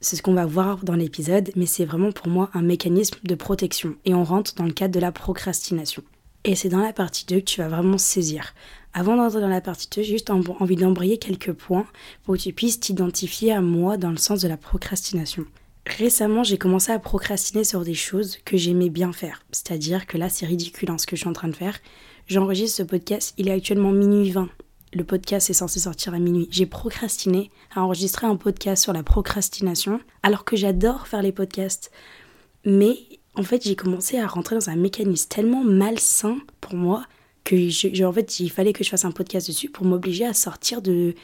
c'est 0.02 0.18
ce 0.18 0.22
qu'on 0.22 0.34
va 0.34 0.46
voir 0.46 0.84
dans 0.84 0.96
l'épisode, 0.96 1.52
mais 1.56 1.66
c'est 1.66 1.86
vraiment 1.86 2.12
pour 2.12 2.28
moi 2.28 2.50
un 2.54 2.64
mécanisme 2.64 3.20
de 3.24 3.36
protection 3.36 3.96
et 4.04 4.14
on 4.14 4.26
rentre 4.26 4.56
dans 4.56 4.66
le 4.66 4.74
cadre 4.74 4.94
de 4.94 5.00
la 5.00 5.14
procrastination. 5.14 6.04
Et 6.44 6.56
c'est 6.56 6.70
dans 6.70 6.82
la 6.82 6.94
partie 6.94 7.26
2 7.26 7.40
que 7.40 7.46
tu 7.46 7.62
vas 7.62 7.68
vraiment 7.68 7.98
saisir. 7.98 8.54
Avant 8.94 9.16
d'entrer 9.16 9.40
dans 9.40 9.48
la 9.48 9.62
partie 9.62 9.88
2, 9.96 10.02
j'ai 10.02 10.12
juste 10.14 10.30
envie 10.30 10.76
d'embrayer 10.76 11.18
quelques 11.18 11.54
points 11.54 11.86
pour 12.24 12.36
que 12.36 12.40
tu 12.40 12.54
puisses 12.54 12.80
t'identifier 12.80 13.52
à 13.52 13.62
moi 13.62 13.98
dans 13.98 14.10
le 14.10 14.18
sens 14.18 14.42
de 14.42 14.48
la 14.48 14.58
procrastination. 14.58 15.46
Récemment, 15.86 16.44
j'ai 16.44 16.58
commencé 16.58 16.92
à 16.92 17.00
procrastiner 17.00 17.64
sur 17.64 17.84
des 17.84 17.94
choses 17.94 18.38
que 18.46 18.58
j'aimais 18.58 18.90
bien 18.90 19.12
faire. 19.12 19.44
C'est-à-dire 19.52 20.08
que 20.08 20.18
là, 20.18 20.30
c'est 20.30 20.46
ridicule 20.46 20.90
hein, 20.92 20.98
ce 20.98 21.06
que 21.06 21.16
je 21.16 21.22
suis 21.22 21.30
en 21.30 21.34
train 21.34 21.48
de 21.48 21.56
faire. 21.56 21.80
J'enregistre 22.28 22.78
ce 22.78 22.84
podcast, 22.84 23.34
il 23.38 23.48
est 23.48 23.54
actuellement 23.54 23.92
minuit 23.92 24.32
20. 24.32 24.50
Le 24.94 25.04
podcast 25.04 25.50
est 25.50 25.54
censé 25.54 25.80
sortir 25.80 26.16
à 26.16 26.20
minuit. 26.20 26.48
J'ai 26.52 26.66
procrastiné 26.66 27.52
à 27.76 27.84
enregistrer 27.84 28.26
un 28.26 28.36
podcast 28.36 28.84
sur 28.84 28.94
la 28.94 29.04
procrastination, 29.04 30.00
alors 30.24 30.46
que 30.46 30.56
j'adore 30.56 31.08
faire 31.08 31.22
les 31.22 31.32
podcasts. 31.32 31.92
Mais 32.66 32.98
en 33.36 33.44
fait, 33.44 33.64
j'ai 33.64 33.76
commencé 33.76 34.20
à 34.20 34.28
rentrer 34.28 34.56
dans 34.56 34.70
un 34.70 34.76
mécanisme 34.76 35.30
tellement 35.30 35.64
malsain 35.64 36.38
pour 36.60 36.74
moi 36.74 37.06
que 37.44 37.70
je, 37.70 38.04
en 38.04 38.14
fait, 38.14 38.40
il 38.40 38.50
fallait 38.50 38.74
que 38.74 38.84
je 38.84 38.90
fasse 38.90 39.06
un 39.06 39.12
podcast 39.12 39.48
dessus 39.48 39.70
pour 39.70 39.86
m'obliger 39.86 40.26
à 40.26 40.34
sortir 40.34 40.82
de, 40.82 41.16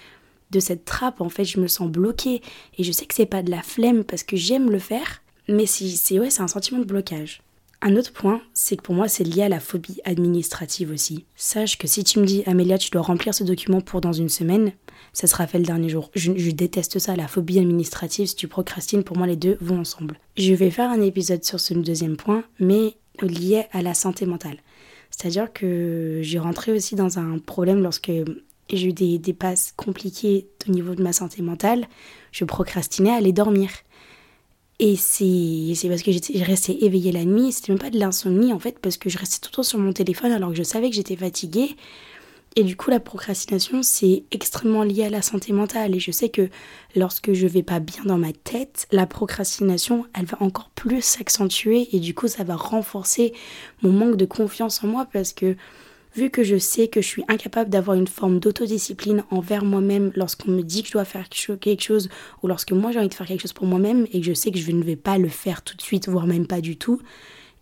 de 0.52 0.60
cette 0.60 0.86
trappe. 0.86 1.22
En 1.22 1.30
fait, 1.30 1.46
je 1.46 1.60
me 1.60 1.68
sens 1.68 1.90
bloquée 1.90 2.42
et 2.78 2.84
je 2.84 2.92
sais 2.92 3.06
que 3.06 3.16
c'est 3.16 3.26
pas 3.26 3.44
de 3.44 3.52
la 3.52 3.62
flemme 3.62 4.04
parce 4.04 4.24
que 4.24 4.38
j'aime 4.38 4.72
le 4.72 4.80
faire, 4.80 5.22
mais 5.48 5.66
c'est 5.66 6.20
ouais, 6.20 6.30
c'est 6.30 6.42
un 6.42 6.48
sentiment 6.48 6.80
de 6.80 6.86
blocage. 6.86 7.42
Un 7.82 7.96
autre 7.98 8.14
point, 8.14 8.42
c'est 8.54 8.78
que 8.78 8.82
pour 8.82 8.96
moi, 8.96 9.08
c'est 9.08 9.24
lié 9.24 9.44
à 9.44 9.50
la 9.50 9.60
phobie 9.60 10.00
administrative 10.06 10.92
aussi. 10.92 11.26
Sache 11.36 11.78
que 11.78 11.88
si 11.88 12.04
tu 12.04 12.20
me 12.20 12.26
dis, 12.26 12.42
Amélia, 12.48 12.78
tu 12.78 12.90
dois 12.90 13.04
remplir 13.04 13.34
ce 13.34 13.44
document 13.44 13.82
pour 13.82 14.02
dans 14.02 14.14
une 14.14 14.30
semaine, 14.30 14.72
ça 15.14 15.28
sera 15.28 15.46
fait 15.46 15.60
le 15.60 15.66
dernier 15.66 15.90
jour. 15.90 16.10
Je, 16.16 16.52
déteste 16.52 16.98
ça, 17.00 17.16
la 17.16 17.28
phobie 17.28 17.60
administrative. 17.60 18.28
Si 18.28 18.36
tu 18.36 18.48
procrastines, 18.48 19.04
pour 19.04 19.18
moi, 19.18 19.28
les 19.28 19.36
deux 19.36 19.58
vont 19.62 19.80
ensemble. 19.80 20.20
Je 20.36 20.54
vais 20.54 20.72
faire 20.72 20.90
un 20.90 21.02
épisode 21.02 21.44
sur 21.44 21.60
ce 21.60 21.74
deuxième 21.76 22.18
point, 22.18 22.44
mais 22.60 22.96
lié 23.22 23.66
à 23.72 23.82
la 23.82 23.94
santé 23.94 24.26
mentale. 24.26 24.58
C'est-à-dire 25.18 25.54
que 25.54 26.20
j'ai 26.24 26.40
rentré 26.40 26.74
aussi 26.74 26.96
dans 26.96 27.20
un 27.20 27.40
problème 27.40 27.82
lorsque 27.82 28.12
j'ai 28.70 28.88
eu 28.88 28.94
des, 28.94 29.34
passes 29.34 29.74
compliquées 29.78 30.48
au 30.68 30.72
niveau 30.72 30.94
de 30.94 31.02
ma 31.02 31.14
santé 31.14 31.42
mentale. 31.42 31.88
Je 32.34 32.44
procrastinais 32.44 33.12
à 33.12 33.16
aller 33.16 33.32
dormir. 33.32 33.70
Et 34.80 34.98
c'est 34.98 35.88
parce 35.88 36.02
que 36.02 36.12
j'étais 36.12 36.44
restée 36.44 36.84
éveillée 36.84 37.14
la 37.14 37.24
nuit, 37.24 37.54
c'était 37.54 37.72
même 37.72 37.80
pas 37.80 37.90
de 37.90 37.98
l'insomnie 37.98 38.52
en 38.52 38.60
fait, 38.60 38.78
parce 38.80 38.98
que 38.98 39.10
je 39.10 39.18
restais 39.18 39.40
tout 39.40 39.52
le 39.54 39.56
temps 39.56 39.64
sur 39.64 39.80
mon 39.80 39.94
téléphone 39.94 40.34
alors 40.34 40.50
que 40.50 40.58
je 40.58 40.64
savais 40.64 40.90
que 40.90 40.96
j'étais 40.98 41.16
fatiguée. 41.16 41.78
Et 42.58 42.64
du 42.64 42.78
coup, 42.78 42.90
la 42.90 43.02
procrastination, 43.02 43.84
c'est 43.84 44.24
extrêmement 44.32 44.84
lié 44.84 45.04
à 45.04 45.10
la 45.10 45.22
santé 45.22 45.52
mentale. 45.52 45.94
Et 45.94 46.00
je 46.00 46.12
sais 46.12 46.30
que 46.30 46.50
lorsque 46.96 47.34
je 47.34 47.48
vais 47.48 47.64
pas 47.64 47.82
bien 47.82 48.04
dans 48.06 48.18
ma 48.18 48.32
tête, 48.32 48.88
la 48.92 49.06
procrastination, 49.06 50.06
elle 50.18 50.26
va 50.26 50.38
encore 50.42 50.70
plus 50.70 51.02
s'accentuer 51.02 51.90
et 51.94 52.00
du 52.00 52.14
coup, 52.14 52.30
ça 52.30 52.46
va 52.46 52.56
renforcer 52.56 53.34
mon 53.82 53.92
manque 53.92 54.16
de 54.16 54.26
confiance 54.26 54.82
en 54.86 54.88
moi 54.88 55.06
parce 55.12 55.34
que 55.34 55.58
vu 56.16 56.30
que 56.30 56.44
je 56.44 56.58
sais 56.58 56.88
que 56.88 57.02
je 57.02 57.08
suis 57.08 57.26
incapable 57.28 57.70
d'avoir 57.70 57.98
une 57.98 58.08
forme 58.08 58.40
d'autodiscipline 58.40 59.26
envers 59.32 59.66
moi-même 59.66 60.14
lorsqu'on 60.16 60.52
me 60.52 60.62
dit 60.62 60.82
que 60.82 60.88
je 60.88 60.94
dois 60.94 61.04
faire 61.04 61.28
quelque 61.28 61.84
chose 61.84 62.08
ou 62.42 62.48
lorsque 62.48 62.72
moi 62.72 62.92
j'ai 62.92 63.00
envie 63.00 63.10
de 63.10 63.14
faire 63.14 63.28
quelque 63.28 63.42
chose 63.42 63.52
pour 63.52 63.68
moi-même 63.68 64.08
et 64.14 64.22
que 64.22 64.26
je 64.26 64.34
sais 64.34 64.52
que 64.52 64.58
je 64.58 64.72
ne 64.72 64.82
vais 64.82 64.96
pas 64.96 65.18
le 65.18 65.28
faire 65.28 65.62
tout 65.62 65.76
de 65.76 65.82
suite, 65.82 66.08
voire 66.08 66.26
même 66.26 66.48
pas 66.48 66.62
du 66.62 66.78
tout, 66.78 67.02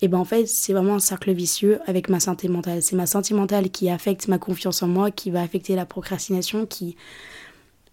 et 0.04 0.10
ben 0.10 0.18
en 0.18 0.26
fait 0.26 0.46
c'est 0.48 0.74
vraiment 0.74 0.96
un 0.96 1.00
cercle 1.00 1.32
vicieux 1.32 1.80
avec 1.88 2.10
ma 2.10 2.20
santé 2.20 2.50
mentale. 2.50 2.84
C'est 2.84 2.98
ma 2.98 3.06
santé 3.06 3.34
mentale 3.34 3.72
qui 3.72 3.90
affecte 3.90 4.28
ma 4.28 4.38
confiance 4.38 4.84
en 4.84 4.88
moi, 4.88 5.12
qui 5.12 5.32
va 5.32 5.42
affecter 5.42 5.76
la 5.76 5.86
procrastination, 5.86 6.66
qui... 6.66 6.98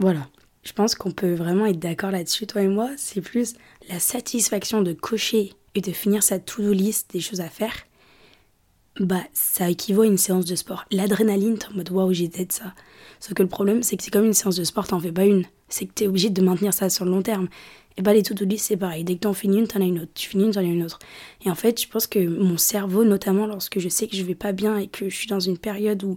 Voilà. 0.00 0.26
Je 0.64 0.72
pense 0.72 0.96
qu'on 0.96 1.12
peut 1.12 1.34
vraiment 1.34 1.66
être 1.66 1.78
d'accord 1.78 2.10
là-dessus, 2.10 2.48
toi 2.48 2.62
et 2.62 2.68
moi. 2.68 2.90
C'est 2.96 3.20
plus 3.20 3.54
la 3.88 4.00
satisfaction 4.00 4.82
de 4.82 4.92
cocher 4.92 5.52
et 5.76 5.80
de 5.80 5.92
finir 5.92 6.24
sa 6.24 6.40
to-do 6.40 6.72
list 6.72 7.12
des 7.12 7.20
choses 7.20 7.40
à 7.40 7.48
faire. 7.48 7.72
Bah, 8.98 9.22
ça 9.32 9.70
équivaut 9.70 10.02
à 10.02 10.06
une 10.06 10.18
séance 10.18 10.46
de 10.46 10.56
sport. 10.56 10.86
L'adrénaline, 10.90 11.58
t'es 11.58 11.68
en 11.68 11.74
mode 11.74 11.90
waouh, 11.92 12.12
j'ai 12.12 12.26
de 12.26 12.44
ça. 12.50 12.74
Sauf 13.20 13.34
que 13.34 13.42
le 13.42 13.48
problème, 13.48 13.84
c'est 13.84 13.96
que 13.96 14.02
c'est 14.02 14.10
comme 14.10 14.26
une 14.26 14.34
séance 14.34 14.56
de 14.56 14.64
sport, 14.64 14.88
t'en 14.88 14.98
fais 14.98 15.12
pas 15.12 15.26
une. 15.26 15.44
C'est 15.68 15.86
que 15.86 15.92
t'es 15.92 16.08
obligé 16.08 16.28
de 16.28 16.42
maintenir 16.42 16.74
ça 16.74 16.90
sur 16.90 17.04
le 17.04 17.12
long 17.12 17.22
terme. 17.22 17.48
Et 18.00 18.02
bah, 18.02 18.14
les 18.14 18.22
to-do 18.22 18.46
c'est 18.56 18.78
pareil. 18.78 19.04
Dès 19.04 19.16
que 19.16 19.20
t'en 19.20 19.34
finis 19.34 19.58
une, 19.58 19.68
t'en 19.68 19.82
as 19.82 19.84
une 19.84 19.98
autre. 19.98 20.12
Tu 20.14 20.26
finis 20.26 20.44
une, 20.44 20.52
t'en 20.52 20.60
as 20.60 20.62
une 20.62 20.82
autre. 20.82 20.98
Et 21.44 21.50
en 21.50 21.54
fait, 21.54 21.82
je 21.82 21.86
pense 21.86 22.06
que 22.06 22.18
mon 22.18 22.56
cerveau, 22.56 23.04
notamment 23.04 23.46
lorsque 23.46 23.78
je 23.78 23.90
sais 23.90 24.06
que 24.06 24.16
je 24.16 24.22
vais 24.22 24.34
pas 24.34 24.52
bien 24.52 24.78
et 24.78 24.86
que 24.86 25.10
je 25.10 25.14
suis 25.14 25.26
dans 25.26 25.38
une 25.38 25.58
période 25.58 26.02
où 26.02 26.16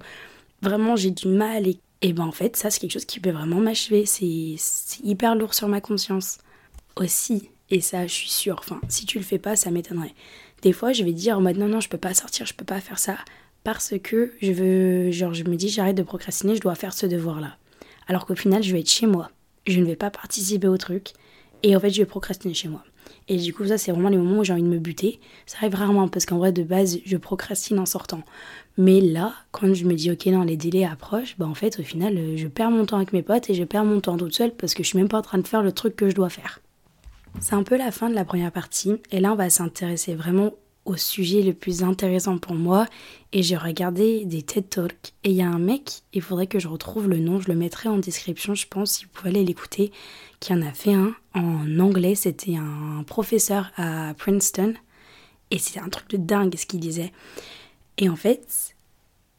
vraiment 0.62 0.96
j'ai 0.96 1.12
du 1.12 1.28
mal 1.28 1.68
et 1.68 1.78
et 2.02 2.12
ben 2.12 2.25
en 2.25 2.32
fait, 2.32 2.58
ça 2.58 2.70
c'est 2.70 2.80
quelque 2.80 2.92
chose 2.92 3.06
qui 3.06 3.22
peut 3.22 3.32
vraiment 3.32 3.60
m'achever. 3.60 4.06
C'est 4.06 4.56
hyper 5.04 5.36
lourd 5.36 5.54
sur 5.54 5.68
ma 5.68 5.82
conscience. 5.82 6.38
Aussi, 6.96 7.50
et 7.70 7.82
ça 7.82 8.08
je 8.08 8.13
suis 8.13 8.30
sûre, 8.30 8.58
enfin 8.60 8.80
si 8.88 9.06
tu 9.06 9.18
le 9.18 9.24
fais 9.25 9.40
pas, 9.40 9.58
ça 9.58 9.70
m'étonnerait. 9.70 10.13
Des 10.62 10.72
fois 10.72 10.94
je 10.94 11.04
vais 11.04 11.12
dire 11.12 11.38
en 11.38 11.42
mode 11.42 11.58
non 11.58 11.68
non 11.68 11.82
je 11.82 11.90
peux 11.90 11.98
pas 11.98 12.13
sortir, 12.13 12.46
je 12.46 12.54
peux 12.54 12.66
pas 12.66 12.80
faire 12.80 13.00
ça 13.00 13.18
parce 13.66 13.94
que 14.02 14.32
je 14.42 14.52
veux, 14.54 15.12
genre 15.12 15.34
je 15.34 15.44
me 15.44 15.56
dis 15.56 15.70
j'arrête 15.70 15.98
de 15.98 16.04
procrastiner, 16.04 16.56
je 16.56 16.62
dois 16.62 16.75
faire 16.75 16.94
ce 16.94 17.08
devoir 17.08 17.42
là. 17.42 17.58
Alors 18.08 18.25
qu'au 18.25 18.36
final 18.36 18.63
je 18.63 18.72
vais 18.74 18.82
être 18.82 18.90
chez 18.90 19.08
moi, 19.08 19.32
je 19.66 19.80
ne 19.80 19.86
vais 19.86 19.96
pas 19.98 20.12
participer 20.12 20.68
au 20.68 20.78
truc 20.78 21.13
et 21.63 21.75
en 21.75 21.79
fait 21.79 21.89
je 21.89 22.01
vais 22.01 22.05
procrastiner 22.05 22.53
chez 22.53 22.67
moi. 22.67 22.84
Et 23.29 23.38
du 23.38 23.53
coup, 23.53 23.65
ça, 23.65 23.77
c'est 23.77 23.91
vraiment 23.91 24.10
les 24.10 24.17
moments 24.17 24.39
où 24.39 24.43
j'ai 24.43 24.53
envie 24.53 24.63
de 24.63 24.67
me 24.67 24.79
buter. 24.79 25.20
Ça 25.46 25.58
arrive 25.60 25.75
rarement 25.75 26.08
parce 26.08 26.25
qu'en 26.25 26.38
vrai, 26.38 26.51
de 26.51 26.63
base, 26.63 27.00
je 27.05 27.17
procrastine 27.17 27.79
en 27.79 27.86
sortant. 27.86 28.22
Mais 28.77 29.00
là, 29.00 29.34
quand 29.51 29.74
je 29.74 29.86
me 29.86 29.93
dis, 29.93 30.12
ok, 30.12 30.25
non, 30.27 30.43
les 30.43 30.58
délais 30.58 30.84
approchent, 30.84 31.36
bah 31.38 31.46
en 31.48 31.53
fait, 31.53 31.79
au 31.79 31.84
final, 31.84 32.17
euh, 32.17 32.38
je 32.38 32.48
perds 32.48 32.72
mon 32.72 32.86
temps 32.86 32.98
avec 32.98 33.13
mes 33.13 33.22
potes 33.22 33.50
et 33.50 33.53
je 33.53 33.63
perds 33.63 33.86
mon 33.86 34.01
temps 34.01 34.17
toute 34.17 34.34
seule 34.34 34.51
parce 34.51 34.74
que 34.74 34.84
je 34.84 34.89
suis 34.89 34.98
même 34.98 35.08
pas 35.08 35.20
en 35.20 35.22
train 35.22 35.38
de 35.38 35.48
faire 35.48 35.63
le 35.63 35.72
truc 35.72 35.96
que 35.96 36.10
je 36.10 36.15
dois 36.15 36.29
faire. 36.29 36.60
C'est 37.39 37.55
un 37.55 37.63
peu 37.63 37.77
la 37.77 37.91
fin 37.91 38.10
de 38.10 38.15
la 38.15 38.25
première 38.25 38.51
partie. 38.51 38.96
Et 39.12 39.20
là, 39.20 39.32
on 39.32 39.36
va 39.36 39.50
s'intéresser 39.50 40.15
vraiment 40.15 40.53
au 40.86 40.98
sujet 40.98 41.42
le 41.42 41.54
plus 41.54 41.84
intéressant 41.84 42.38
pour 42.38 42.56
moi. 42.56 42.86
Et 43.32 43.44
j'ai 43.44 43.58
regardé 43.58 44.25
des 44.25 44.42
TED 44.42 44.70
Talks. 44.70 45.13
Et 45.24 45.32
il 45.32 45.36
y 45.36 45.42
a 45.42 45.50
un 45.50 45.60
mec, 45.60 46.02
il 46.13 46.22
faudrait 46.22 46.48
que 46.48 46.60
je 46.60 46.68
retrouve 46.68 47.10
le 47.10 47.20
nom, 47.20 47.40
je 47.40 47.48
le 47.48 47.56
mettrai 47.56 47.90
en 47.90 47.98
description, 47.98 48.56
je 48.56 48.68
pense, 48.68 48.92
si 48.92 49.06
vous 49.06 49.12
pouvez 49.12 49.30
aller 49.30 49.44
l'écouter, 49.44 49.92
qui 50.40 50.54
en 50.54 50.62
a 50.62 50.72
fait 50.72 50.94
un 50.94 51.16
en 51.34 51.80
anglais. 51.80 52.16
C'était 52.16 52.56
un 52.56 53.04
professeur 53.04 53.72
à 53.78 54.13
Princeton. 54.18 54.74
Et 55.52 55.60
c'était 55.60 55.80
un 55.80 55.90
truc 55.90 56.10
de 56.10 56.18
dingue 56.18 56.56
ce 56.58 56.66
qu'il 56.66 56.80
disait. 56.80 57.12
Et 57.98 58.10
en 58.10 58.16
fait, 58.16 58.75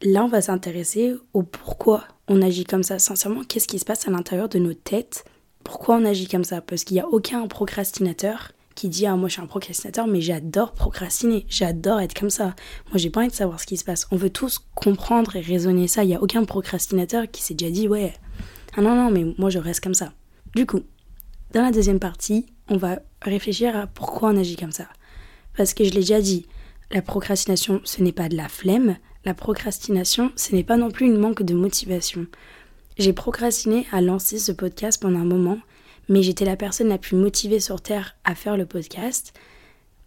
là, 0.01 0.25
on 0.25 0.29
va 0.29 0.43
s'intéresser 0.43 1.15
au 1.33 1.43
pourquoi 1.43 2.05
on 2.29 2.41
agit 2.41 2.65
comme 2.65 2.83
ça. 2.85 2.99
Sincèrement, 2.99 3.43
qu'est-ce 3.43 3.67
qui 3.67 3.79
se 3.79 3.85
passe 3.85 4.07
à 4.07 4.11
l'intérieur 4.11 4.49
de 4.49 4.59
nos 4.59 4.75
têtes? 4.75 5.25
Pourquoi 5.65 5.97
on 5.97 6.05
agit 6.05 6.29
comme 6.29 6.45
ça? 6.45 6.61
Parce 6.61 6.85
qu'il 6.85 6.95
n'y 6.95 7.01
a 7.01 7.09
aucun 7.09 7.47
procrastinateur 7.49 8.53
qui 8.75 8.89
dit 8.89 9.07
Ah, 9.07 9.17
moi 9.17 9.29
je 9.29 9.35
suis 9.35 9.43
un 9.43 9.47
procrastinateur, 9.47 10.07
mais 10.07 10.21
j'adore 10.21 10.73
procrastiner, 10.73 11.47
j'adore 11.49 12.01
être 12.01 12.19
comme 12.19 12.31
ça. 12.31 12.55
Moi 12.91 12.97
j'ai 12.97 13.11
pas 13.11 13.21
envie 13.21 13.31
de 13.31 13.35
savoir 13.35 13.61
ce 13.61 13.67
qui 13.67 13.77
se 13.77 13.85
passe. 13.85 14.07
On 14.11 14.17
veut 14.17 14.31
tous 14.31 14.59
comprendre 14.75 15.37
et 15.37 15.41
raisonner 15.41 15.89
ça. 15.89 16.05
Il 16.05 16.09
n'y 16.09 16.15
a 16.15 16.23
aucun 16.23 16.45
procrastinateur 16.45 17.31
qui 17.31 17.43
s'est 17.43 17.55
déjà 17.55 17.71
dit 17.71 17.89
Ouais, 17.89 18.13
ah 18.77 18.81
non, 18.81 18.95
non, 18.95 19.11
mais 19.11 19.25
moi 19.39 19.51
je 19.51 19.59
reste 19.59 19.83
comme 19.83 19.95
ça. 19.95 20.13
Du 20.55 20.67
coup, 20.67 20.81
dans 21.53 21.63
la 21.63 21.71
deuxième 21.71 22.01
partie, 22.01 22.47
on 22.69 22.77
va 22.77 22.99
réfléchir 23.23 23.77
à 23.77 23.87
pourquoi 23.87 24.31
on 24.31 24.37
agit 24.37 24.57
comme 24.57 24.73
ça. 24.73 24.89
Parce 25.57 25.75
que 25.75 25.85
je 25.85 25.91
l'ai 25.91 26.01
déjà 26.01 26.21
dit, 26.21 26.47
la 26.91 27.03
procrastination, 27.03 27.81
ce 27.85 28.03
n'est 28.03 28.13
pas 28.13 28.29
de 28.29 28.37
la 28.37 28.49
flemme. 28.49 28.97
La 29.25 29.35
procrastination, 29.35 30.33
ce 30.37 30.55
n'est 30.55 30.65
pas 30.65 30.77
non 30.77 30.91
plus 30.91 31.07
une 31.07 31.19
manque 31.19 31.43
de 31.43 31.55
motivation. 31.55 32.27
J'ai 32.99 33.13
procrastiné 33.13 33.87
à 33.91 34.01
lancer 34.01 34.39
ce 34.39 34.53
podcast 34.53 35.01
pendant 35.01 35.21
un 35.21 35.25
moment, 35.25 35.59
mais 36.09 36.23
j'étais 36.23 36.45
la 36.45 36.57
personne 36.57 36.89
la 36.89 36.99
plus 36.99 37.17
motivée 37.17 37.61
sur 37.61 37.81
Terre 37.81 38.17
à 38.25 38.35
faire 38.35 38.57
le 38.57 38.67
podcast. 38.67 39.33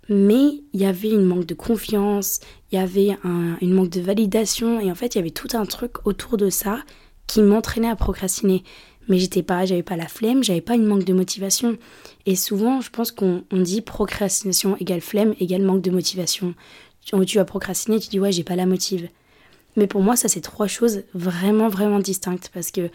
Mais 0.09 0.61
il 0.73 0.81
y 0.81 0.85
avait 0.85 1.09
une 1.09 1.25
manque 1.25 1.45
de 1.45 1.53
confiance, 1.53 2.39
il 2.71 2.75
y 2.75 2.81
avait 2.81 3.17
un, 3.23 3.57
une 3.61 3.73
manque 3.73 3.89
de 3.89 3.99
validation, 3.99 4.79
et 4.79 4.89
en 4.89 4.95
fait, 4.95 5.15
il 5.15 5.17
y 5.17 5.21
avait 5.21 5.31
tout 5.31 5.49
un 5.53 5.65
truc 5.65 6.05
autour 6.05 6.37
de 6.37 6.49
ça 6.49 6.79
qui 7.27 7.41
m'entraînait 7.41 7.89
à 7.89 7.95
procrastiner 7.97 8.63
mais 9.07 9.19
j'étais 9.19 9.43
pas, 9.43 9.65
j'avais 9.65 9.83
pas 9.83 9.95
la 9.95 10.07
flemme, 10.07 10.43
j'avais 10.43 10.61
pas 10.61 10.75
une 10.75 10.85
manque 10.85 11.05
de 11.05 11.13
motivation. 11.13 11.77
Et 12.25 12.35
souvent, 12.35 12.81
je 12.81 12.89
pense 12.89 13.11
qu'on 13.11 13.43
dit 13.51 13.81
procrastination 13.81 14.75
égale 14.77 15.01
flemme 15.01 15.33
égale 15.39 15.61
manque 15.61 15.81
de 15.81 15.91
motivation. 15.91 16.53
Tu, 17.05 17.15
tu 17.25 17.37
vas 17.37 17.45
procrastiner, 17.45 17.99
tu 17.99 18.09
dis 18.09 18.19
ouais, 18.19 18.31
j'ai 18.31 18.43
pas 18.43 18.55
la 18.55 18.65
motive. 18.65 19.09
Mais 19.75 19.87
pour 19.87 20.01
moi, 20.01 20.15
ça 20.15 20.27
c'est 20.27 20.41
trois 20.41 20.67
choses 20.67 21.03
vraiment 21.13 21.69
vraiment 21.69 21.99
distinctes 21.99 22.49
parce 22.53 22.71
que 22.71 22.89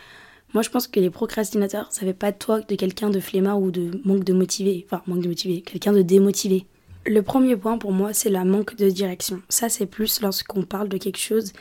moi 0.55 0.63
je 0.63 0.71
pense 0.71 0.87
que 0.87 1.01
les 1.01 1.11
procrastinateurs, 1.11 1.89
ça 1.91 2.01
fait 2.01 2.13
pas 2.15 2.33
de 2.33 2.39
toi 2.39 2.61
de 2.61 2.75
quelqu'un 2.75 3.11
de 3.11 3.21
flemmard 3.21 3.61
ou 3.61 3.71
de 3.71 4.01
manque 4.05 4.25
de 4.25 4.33
motivé, 4.33 4.87
enfin 4.87 5.03
manque 5.07 5.23
de 5.23 5.29
motivé, 5.29 5.63
quelqu'un 5.63 5.93
de 5.93 6.03
démotivé. 6.03 6.67
Le 7.05 7.23
premier 7.23 7.57
point 7.57 7.79
pour 7.79 7.93
moi, 7.93 8.13
c'est 8.13 8.31
la 8.31 8.45
manque 8.45 8.77
de 8.77 8.89
direction. 8.89 9.43
Ça, 9.49 9.69
c'est 9.69 9.87
plus 9.87 10.21
lorsqu'on 10.21 10.63
parle 10.63 10.89
de 10.89 10.99
quelque 10.99 11.19
chose, 11.19 11.53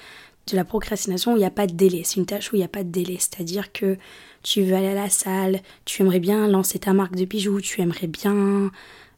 de 0.48 0.56
la 0.56 0.64
procrastination 0.64 1.34
où 1.34 1.36
il 1.36 1.40
n'y 1.40 1.46
a 1.46 1.52
pas 1.52 1.66
de 1.66 1.74
délai. 1.74 2.04
C'est 2.04 2.20
une 2.20 2.28
tâche 2.28 2.52
où 2.52 2.56
il 2.56 2.60
n'y 2.60 2.66
a 2.66 2.70
pas 2.70 2.84
de 2.84 2.92
délai. 2.92 3.18
C'est-à-dire 3.18 3.72
que 3.72 3.98
tu 4.44 4.62
veux 4.62 4.76
aller 4.76 4.90
à 4.90 4.94
la 4.94 5.10
salle, 5.10 5.62
tu 5.86 6.02
aimerais 6.02 6.20
bien 6.20 6.48
lancer 6.48 6.78
ta 6.78 6.94
marque 6.94 7.16
de 7.16 7.26
bijoux, 7.26 7.60
tu 7.60 7.82
aimerais 7.82 8.08
bien 8.08 8.72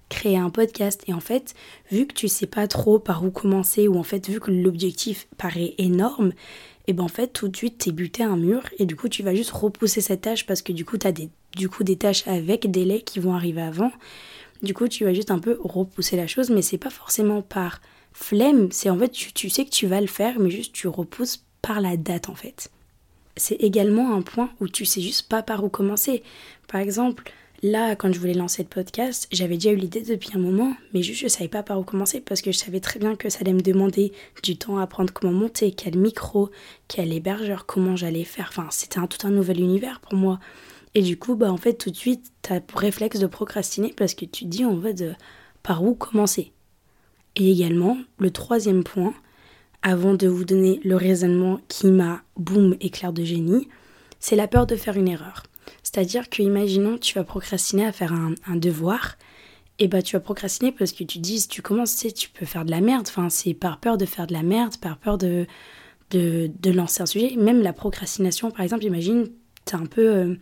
créer 0.09 0.37
un 0.37 0.49
podcast 0.49 1.03
et 1.07 1.13
en 1.13 1.19
fait, 1.19 1.55
vu 1.91 2.05
que 2.05 2.13
tu 2.13 2.27
sais 2.27 2.45
pas 2.45 2.67
trop 2.67 2.99
par 2.99 3.25
où 3.25 3.31
commencer 3.31 3.87
ou 3.87 3.97
en 3.97 4.03
fait 4.03 4.29
vu 4.29 4.39
que 4.39 4.51
l'objectif 4.51 5.27
paraît 5.37 5.73
énorme, 5.77 6.33
et 6.87 6.93
ben 6.93 7.03
en 7.03 7.07
fait 7.07 7.27
tout 7.27 7.47
de 7.47 7.55
suite 7.55 7.77
t'es 7.79 7.91
buté 7.91 8.23
à 8.23 8.29
un 8.29 8.37
mur 8.37 8.63
et 8.77 8.85
du 8.85 8.95
coup 8.95 9.09
tu 9.09 9.23
vas 9.23 9.35
juste 9.35 9.51
repousser 9.51 10.01
cette 10.01 10.21
tâche 10.21 10.45
parce 10.45 10.61
que 10.61 10.71
du 10.73 10.85
coup 10.85 10.97
t'as 10.97 11.11
des 11.11 11.29
du 11.55 11.69
coup 11.69 11.83
des 11.83 11.97
tâches 11.97 12.27
avec 12.27 12.69
délai 12.71 13.01
qui 13.01 13.19
vont 13.19 13.33
arriver 13.33 13.61
avant. 13.61 13.91
Du 14.61 14.73
coup 14.73 14.87
tu 14.87 15.03
vas 15.03 15.13
juste 15.13 15.31
un 15.31 15.39
peu 15.39 15.57
repousser 15.63 16.15
la 16.15 16.27
chose 16.27 16.49
mais 16.49 16.61
c'est 16.61 16.77
pas 16.77 16.89
forcément 16.89 17.41
par 17.41 17.81
flemme, 18.13 18.71
c'est 18.71 18.89
en 18.89 18.97
fait 18.97 19.09
tu, 19.09 19.33
tu 19.33 19.49
sais 19.49 19.65
que 19.65 19.69
tu 19.71 19.87
vas 19.87 20.01
le 20.01 20.07
faire 20.07 20.39
mais 20.39 20.49
juste 20.49 20.73
tu 20.73 20.87
repousses 20.87 21.43
par 21.61 21.81
la 21.81 21.97
date 21.97 22.29
en 22.29 22.35
fait 22.35 22.71
c'est 23.35 23.55
également 23.55 24.13
un 24.15 24.21
point 24.21 24.49
où 24.59 24.67
tu 24.67 24.85
sais 24.85 25.01
juste 25.01 25.27
pas 25.29 25.41
par 25.41 25.63
où 25.63 25.69
commencer. 25.69 26.23
Par 26.67 26.81
exemple, 26.81 27.31
là, 27.63 27.95
quand 27.95 28.13
je 28.13 28.19
voulais 28.19 28.33
lancer 28.33 28.61
le 28.61 28.69
podcast, 28.69 29.27
j'avais 29.31 29.55
déjà 29.55 29.71
eu 29.71 29.77
l'idée 29.77 30.01
depuis 30.01 30.29
un 30.35 30.39
moment, 30.39 30.75
mais 30.93 31.01
juste 31.01 31.21
je 31.21 31.27
savais 31.29 31.47
pas 31.47 31.63
par 31.63 31.79
où 31.79 31.83
commencer 31.83 32.19
parce 32.19 32.41
que 32.41 32.51
je 32.51 32.57
savais 32.57 32.81
très 32.81 32.99
bien 32.99 33.15
que 33.15 33.29
ça 33.29 33.39
allait 33.41 33.53
me 33.53 33.61
demander 33.61 34.11
du 34.43 34.57
temps 34.57 34.77
à 34.77 34.83
apprendre 34.83 35.13
comment 35.13 35.31
monter, 35.31 35.71
quel 35.71 35.97
micro, 35.97 36.51
quel 36.89 37.13
hébergeur, 37.13 37.65
comment 37.65 37.95
j'allais 37.95 38.25
faire. 38.25 38.47
Enfin, 38.49 38.67
c'était 38.69 38.99
un, 38.99 39.07
tout 39.07 39.25
un 39.25 39.31
nouvel 39.31 39.59
univers 39.61 40.01
pour 40.01 40.15
moi. 40.15 40.39
Et 40.93 41.01
du 41.01 41.17
coup, 41.17 41.35
bah 41.35 41.51
en 41.51 41.57
fait, 41.57 41.73
tout 41.73 41.89
de 41.89 41.95
suite, 41.95 42.31
t'as 42.41 42.59
réflexe 42.75 43.19
de 43.19 43.27
procrastiner 43.27 43.93
parce 43.95 44.13
que 44.13 44.25
tu 44.25 44.43
te 44.43 44.49
dis 44.49 44.65
en 44.65 44.79
fait 44.79 44.93
de 44.93 45.13
par 45.63 45.83
où 45.83 45.95
commencer? 45.95 46.51
Et 47.35 47.49
également, 47.49 47.97
le 48.19 48.29
troisième 48.29 48.83
point, 48.83 49.13
avant 49.81 50.13
de 50.13 50.27
vous 50.27 50.45
donner 50.45 50.81
le 50.83 50.97
raisonnement 50.97 51.59
qui 51.67 51.87
m'a 51.87 52.21
boum 52.37 52.75
éclair 52.79 53.11
de 53.13 53.23
génie, 53.23 53.69
c'est 54.19 54.35
la 54.35 54.47
peur 54.47 54.67
de 54.67 54.75
faire 54.75 54.97
une 54.97 55.07
erreur. 55.07 55.43
C'est-à-dire 55.83 56.29
que, 56.29 56.41
imaginons, 56.41 56.97
tu 56.97 57.15
vas 57.15 57.23
procrastiner 57.23 57.85
à 57.85 57.91
faire 57.91 58.13
un, 58.13 58.55
devoir, 58.55 59.17
et 59.79 59.87
bah 59.87 60.01
tu 60.01 60.15
vas 60.15 60.19
procrastiner 60.19 60.71
parce 60.71 60.91
que 60.91 61.03
tu 61.03 61.19
dis, 61.19 61.47
tu 61.47 61.61
commences, 61.61 61.95
tu, 61.95 62.09
sais, 62.09 62.11
tu 62.11 62.29
peux 62.29 62.45
faire 62.45 62.65
de 62.65 62.71
la 62.71 62.81
merde. 62.81 63.05
Enfin, 63.07 63.29
c'est 63.29 63.53
par 63.53 63.79
peur 63.79 63.97
de 63.97 64.05
faire 64.05 64.27
de 64.27 64.33
la 64.33 64.43
merde, 64.43 64.77
par 64.77 64.97
peur 64.97 65.17
de, 65.17 65.47
de, 66.11 66.71
lancer 66.71 67.01
un 67.01 67.05
sujet. 67.05 67.35
Même 67.37 67.61
la 67.61 67.73
procrastination, 67.73 68.51
par 68.51 68.61
exemple, 68.61 68.85
imagine, 68.85 69.27
t'es 69.65 69.75
un 69.75 69.85
peu 69.85 70.07
euh, 70.07 70.35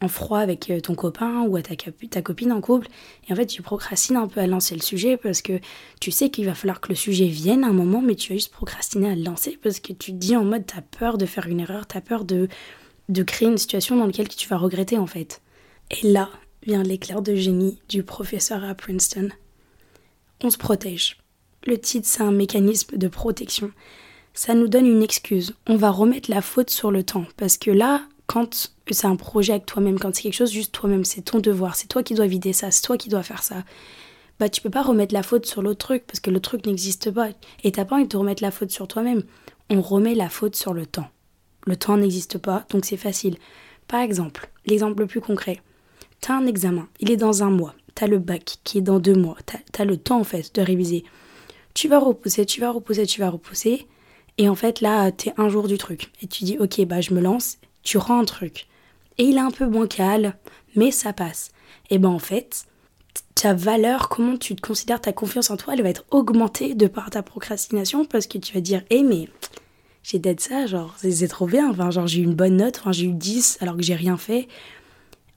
en 0.00 0.08
froid 0.08 0.38
avec 0.38 0.70
euh, 0.70 0.80
ton 0.80 0.94
copain 0.94 1.42
ou 1.42 1.58
ta, 1.60 2.22
copine 2.22 2.52
en 2.52 2.60
couple, 2.60 2.88
et 3.28 3.32
en 3.32 3.36
fait 3.36 3.46
tu 3.46 3.62
procrastines 3.62 4.16
un 4.16 4.28
peu 4.28 4.40
à 4.40 4.46
lancer 4.46 4.74
le 4.74 4.80
sujet 4.80 5.16
parce 5.16 5.42
que 5.42 5.60
tu 6.00 6.10
sais 6.10 6.30
qu'il 6.30 6.46
va 6.46 6.54
falloir 6.54 6.80
que 6.80 6.88
le 6.88 6.94
sujet 6.94 7.26
vienne 7.26 7.64
à 7.64 7.68
un 7.68 7.72
moment, 7.72 8.00
mais 8.00 8.14
tu 8.14 8.32
vas 8.32 8.36
juste 8.36 8.52
procrastiner 8.52 9.10
à 9.10 9.14
le 9.16 9.22
lancer 9.22 9.58
parce 9.62 9.80
que 9.80 9.92
tu 9.92 10.12
dis 10.12 10.36
en 10.36 10.44
mode 10.44 10.66
t'as 10.66 10.82
peur 10.82 11.18
de 11.18 11.26
faire 11.26 11.46
une 11.46 11.60
erreur, 11.60 11.86
t'as 11.86 12.00
peur 12.00 12.24
de, 12.24 12.48
de 13.08 13.22
créer 13.22 13.48
une 13.48 13.58
situation 13.58 13.96
dans 13.96 14.06
laquelle 14.06 14.28
tu 14.28 14.48
vas 14.48 14.58
regretter 14.58 14.98
en 14.98 15.06
fait. 15.06 15.40
Et 15.90 16.06
là 16.06 16.30
vient 16.62 16.82
l'éclair 16.82 17.22
de 17.22 17.34
génie 17.34 17.78
du 17.88 18.02
professeur 18.02 18.64
à 18.64 18.74
Princeton. 18.74 19.30
On 20.42 20.50
se 20.50 20.58
protège. 20.58 21.18
Le 21.66 21.78
titre 21.78 22.06
c'est 22.06 22.22
un 22.22 22.32
mécanisme 22.32 22.96
de 22.96 23.08
protection. 23.08 23.72
Ça 24.34 24.54
nous 24.54 24.68
donne 24.68 24.86
une 24.86 25.02
excuse. 25.02 25.54
On 25.66 25.76
va 25.76 25.90
remettre 25.90 26.30
la 26.30 26.42
faute 26.42 26.70
sur 26.70 26.90
le 26.90 27.02
temps 27.02 27.24
parce 27.36 27.56
que 27.56 27.70
là, 27.70 28.02
quand 28.26 28.70
c'est 28.90 29.06
un 29.06 29.16
projet 29.16 29.54
avec 29.54 29.66
toi-même, 29.66 29.98
quand 29.98 30.14
c'est 30.14 30.22
quelque 30.22 30.34
chose 30.34 30.52
juste 30.52 30.72
toi-même, 30.72 31.04
c'est 31.04 31.22
ton 31.22 31.40
devoir, 31.40 31.74
c'est 31.74 31.88
toi 31.88 32.02
qui 32.02 32.14
dois 32.14 32.26
vider 32.26 32.52
ça, 32.52 32.70
c'est 32.70 32.82
toi 32.82 32.96
qui 32.96 33.08
dois 33.08 33.22
faire 33.22 33.42
ça, 33.42 33.64
bah 34.38 34.48
tu 34.48 34.60
peux 34.60 34.70
pas 34.70 34.82
remettre 34.82 35.14
la 35.14 35.22
faute 35.22 35.46
sur 35.46 35.62
l'autre 35.62 35.86
truc 35.86 36.06
parce 36.06 36.20
que 36.20 36.30
le 36.30 36.40
truc 36.40 36.66
n'existe 36.66 37.10
pas 37.10 37.30
et 37.64 37.72
t'as 37.72 37.84
pas 37.84 37.96
envie 37.96 38.06
de 38.06 38.16
remettre 38.16 38.42
la 38.42 38.50
faute 38.50 38.70
sur 38.70 38.86
toi-même. 38.86 39.22
On 39.70 39.80
remet 39.80 40.14
la 40.14 40.28
faute 40.28 40.56
sur 40.56 40.72
le 40.72 40.86
temps. 40.86 41.08
Le 41.68 41.76
temps 41.76 41.98
n'existe 41.98 42.38
pas, 42.38 42.64
donc 42.70 42.86
c'est 42.86 42.96
facile. 42.96 43.36
Par 43.88 44.00
exemple, 44.00 44.48
l'exemple 44.64 45.02
le 45.02 45.06
plus 45.06 45.20
concret. 45.20 45.60
T'as 46.22 46.32
un 46.32 46.46
examen, 46.46 46.88
il 46.98 47.10
est 47.10 47.18
dans 47.18 47.42
un 47.42 47.50
mois. 47.50 47.74
T'as 47.94 48.06
le 48.06 48.18
bac 48.18 48.56
qui 48.64 48.78
est 48.78 48.80
dans 48.80 48.98
deux 48.98 49.14
mois. 49.14 49.36
T'as 49.44 49.82
as 49.82 49.84
le 49.84 49.98
temps 49.98 50.18
en 50.18 50.24
fait 50.24 50.54
de 50.54 50.62
réviser. 50.62 51.04
Tu 51.74 51.86
vas 51.86 51.98
repousser, 51.98 52.46
tu 52.46 52.62
vas 52.62 52.70
repousser, 52.70 53.04
tu 53.04 53.20
vas 53.20 53.28
repousser. 53.28 53.86
Et 54.38 54.48
en 54.48 54.54
fait, 54.54 54.80
là, 54.80 55.12
t'es 55.12 55.34
un 55.36 55.50
jour 55.50 55.68
du 55.68 55.76
truc. 55.76 56.10
Et 56.22 56.26
tu 56.26 56.44
dis, 56.44 56.56
ok, 56.58 56.86
bah, 56.86 57.02
je 57.02 57.12
me 57.12 57.20
lance. 57.20 57.58
Tu 57.82 57.98
rends 57.98 58.20
un 58.20 58.24
truc. 58.24 58.66
Et 59.18 59.24
il 59.24 59.36
est 59.36 59.40
un 59.40 59.50
peu 59.50 59.66
bancal, 59.66 60.38
mais 60.74 60.90
ça 60.90 61.12
passe. 61.12 61.50
Et 61.90 61.98
ben, 61.98 62.08
en 62.08 62.18
fait, 62.18 62.64
ta 63.34 63.52
valeur, 63.52 64.08
comment 64.08 64.38
tu 64.38 64.56
te 64.56 64.66
considères, 64.66 65.02
ta 65.02 65.12
confiance 65.12 65.50
en 65.50 65.58
toi, 65.58 65.74
elle 65.74 65.82
va 65.82 65.90
être 65.90 66.06
augmentée 66.12 66.74
de 66.74 66.86
par 66.86 67.10
ta 67.10 67.22
procrastination 67.22 68.06
parce 68.06 68.26
que 68.26 68.38
tu 68.38 68.54
vas 68.54 68.62
dire, 68.62 68.84
hé, 68.88 69.02
mais 69.02 69.28
j'ai 70.02 70.18
d'être 70.18 70.40
ça, 70.40 70.66
genre, 70.66 70.94
c'est 70.98 71.28
trop 71.28 71.46
bien. 71.46 71.70
Enfin, 71.70 71.90
genre, 71.90 72.06
j'ai 72.06 72.20
eu 72.20 72.24
une 72.24 72.34
bonne 72.34 72.56
note, 72.56 72.78
enfin, 72.80 72.92
j'ai 72.92 73.04
eu 73.04 73.12
10 73.12 73.58
alors 73.60 73.76
que 73.76 73.82
j'ai 73.82 73.94
rien 73.94 74.16
fait. 74.16 74.48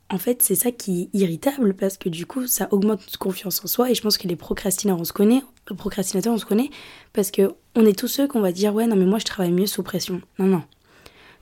En 0.10 0.18
fait, 0.18 0.42
c'est 0.42 0.56
ça 0.56 0.72
qui 0.72 1.04
est 1.04 1.18
irritable 1.18 1.74
parce 1.74 1.98
que 1.98 2.10
du 2.10 2.26
coup, 2.26 2.46
ça 2.46 2.68
augmente 2.72 3.00
notre 3.00 3.18
confiance 3.18 3.64
en 3.64 3.68
soi. 3.68 3.90
Et 3.90 3.96
je 3.96 4.02
pense 4.02 4.18
que 4.18 4.28
les 4.28 4.36
procrastinateurs, 4.36 5.00
on 5.00 5.06
se 5.06 5.14
connaît, 5.14 5.42
le 5.70 5.76
procrastinateur, 5.76 6.34
on 6.34 6.38
se 6.38 6.46
connaît 6.46 6.70
parce 7.14 7.32
que 7.32 7.54
on 7.76 7.86
est 7.86 7.98
tous 7.98 8.10
ceux 8.10 8.28
qu'on 8.28 8.42
va 8.42 8.52
dire, 8.52 8.74
ouais, 8.74 8.88
non, 8.88 8.98
mais 8.98 9.06
moi, 9.06 9.20
je 9.20 9.24
travaille 9.24 9.54
mieux 9.54 9.68
sous 9.68 9.84
pression. 9.84 10.22
Non, 10.38 10.48
non. 10.48 10.64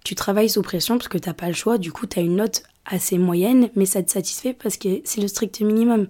Tu 0.03 0.13
travailles 0.13 0.49
sous 0.49 0.61
pression 0.61 0.97
parce 0.97 1.07
que 1.07 1.17
t'as 1.17 1.33
pas 1.33 1.47
le 1.47 1.53
choix. 1.53 1.79
Du 1.79 1.91
coup, 1.91 2.05
tu 2.05 2.19
as 2.19 2.21
une 2.21 2.35
note 2.35 2.63
assez 2.85 3.17
moyenne, 3.17 3.69
mais 3.75 3.85
ça 3.85 4.03
te 4.03 4.11
satisfait 4.11 4.53
parce 4.53 4.77
que 4.77 5.01
c'est 5.03 5.21
le 5.21 5.27
strict 5.27 5.61
minimum. 5.61 6.07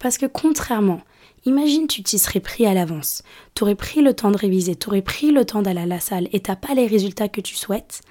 Parce 0.00 0.18
que 0.18 0.26
contrairement, 0.26 1.00
imagine 1.44 1.86
tu 1.86 2.02
t'y 2.02 2.18
serais 2.18 2.40
pris 2.40 2.66
à 2.66 2.74
l'avance, 2.74 3.22
t'aurais 3.54 3.74
pris 3.74 4.00
le 4.00 4.14
temps 4.14 4.30
de 4.30 4.36
réviser, 4.36 4.76
t'aurais 4.76 5.02
pris 5.02 5.30
le 5.30 5.44
temps 5.44 5.62
d'aller 5.62 5.82
à 5.82 5.86
la 5.86 6.00
salle 6.00 6.28
et 6.32 6.40
t'as 6.40 6.56
pas 6.56 6.74
les 6.74 6.86
résultats 6.86 7.28
que 7.28 7.40
tu 7.40 7.54
souhaites, 7.54 8.02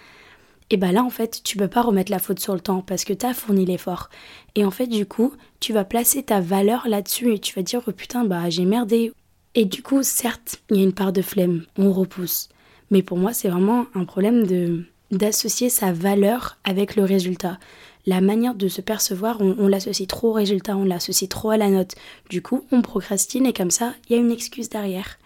et 0.69 0.77
bah 0.77 0.91
là 0.91 1.03
en 1.03 1.09
fait 1.09 1.41
tu 1.43 1.57
peux 1.57 1.67
pas 1.67 1.81
remettre 1.81 2.11
la 2.11 2.19
faute 2.19 2.39
sur 2.39 2.53
le 2.53 2.59
temps 2.59 2.81
parce 2.81 3.05
que 3.05 3.13
t'as 3.13 3.33
fourni 3.33 3.65
l'effort. 3.65 4.09
Et 4.55 4.65
en 4.65 4.71
fait 4.71 4.87
du 4.87 5.05
coup 5.05 5.33
tu 5.59 5.73
vas 5.73 5.83
placer 5.83 6.23
ta 6.23 6.39
valeur 6.39 6.87
là-dessus 6.87 7.33
et 7.33 7.39
tu 7.39 7.53
vas 7.55 7.61
dire 7.61 7.81
oh 7.87 7.91
putain 7.91 8.23
bah 8.25 8.49
j'ai 8.49 8.65
merdé. 8.65 9.11
Et 9.55 9.65
du 9.65 9.83
coup 9.83 10.03
certes 10.03 10.61
il 10.69 10.77
y 10.77 10.79
a 10.79 10.83
une 10.83 10.93
part 10.93 11.13
de 11.13 11.21
flemme, 11.21 11.63
on 11.77 11.91
repousse. 11.91 12.49
Mais 12.91 13.03
pour 13.03 13.17
moi 13.17 13.33
c'est 13.33 13.49
vraiment 13.49 13.85
un 13.93 14.05
problème 14.05 14.47
de 14.47 14.85
d'associer 15.11 15.69
sa 15.69 15.91
valeur 15.91 16.57
avec 16.63 16.95
le 16.95 17.03
résultat 17.03 17.59
la 18.05 18.21
manière 18.21 18.55
de 18.55 18.67
se 18.67 18.81
percevoir, 18.81 19.39
on, 19.39 19.67
l'associe 19.67 20.07
trop 20.07 20.29
au 20.29 20.33
résultat, 20.33 20.75
on 20.75 20.83
l'associe 20.83 21.29
trop 21.29 21.51
à 21.51 21.57
la 21.57 21.69
note. 21.69 21.95
Du 22.29 22.41
coup, 22.41 22.65
on 22.71 22.81
procrastine 22.81 23.45
et 23.45 23.53
comme 23.53 23.71
ça, 23.71 23.93
il 24.07 24.13
y 24.13 24.19
a 24.19 24.21
une 24.21 24.31
excuse 24.31 24.69
derrière. 24.69 25.17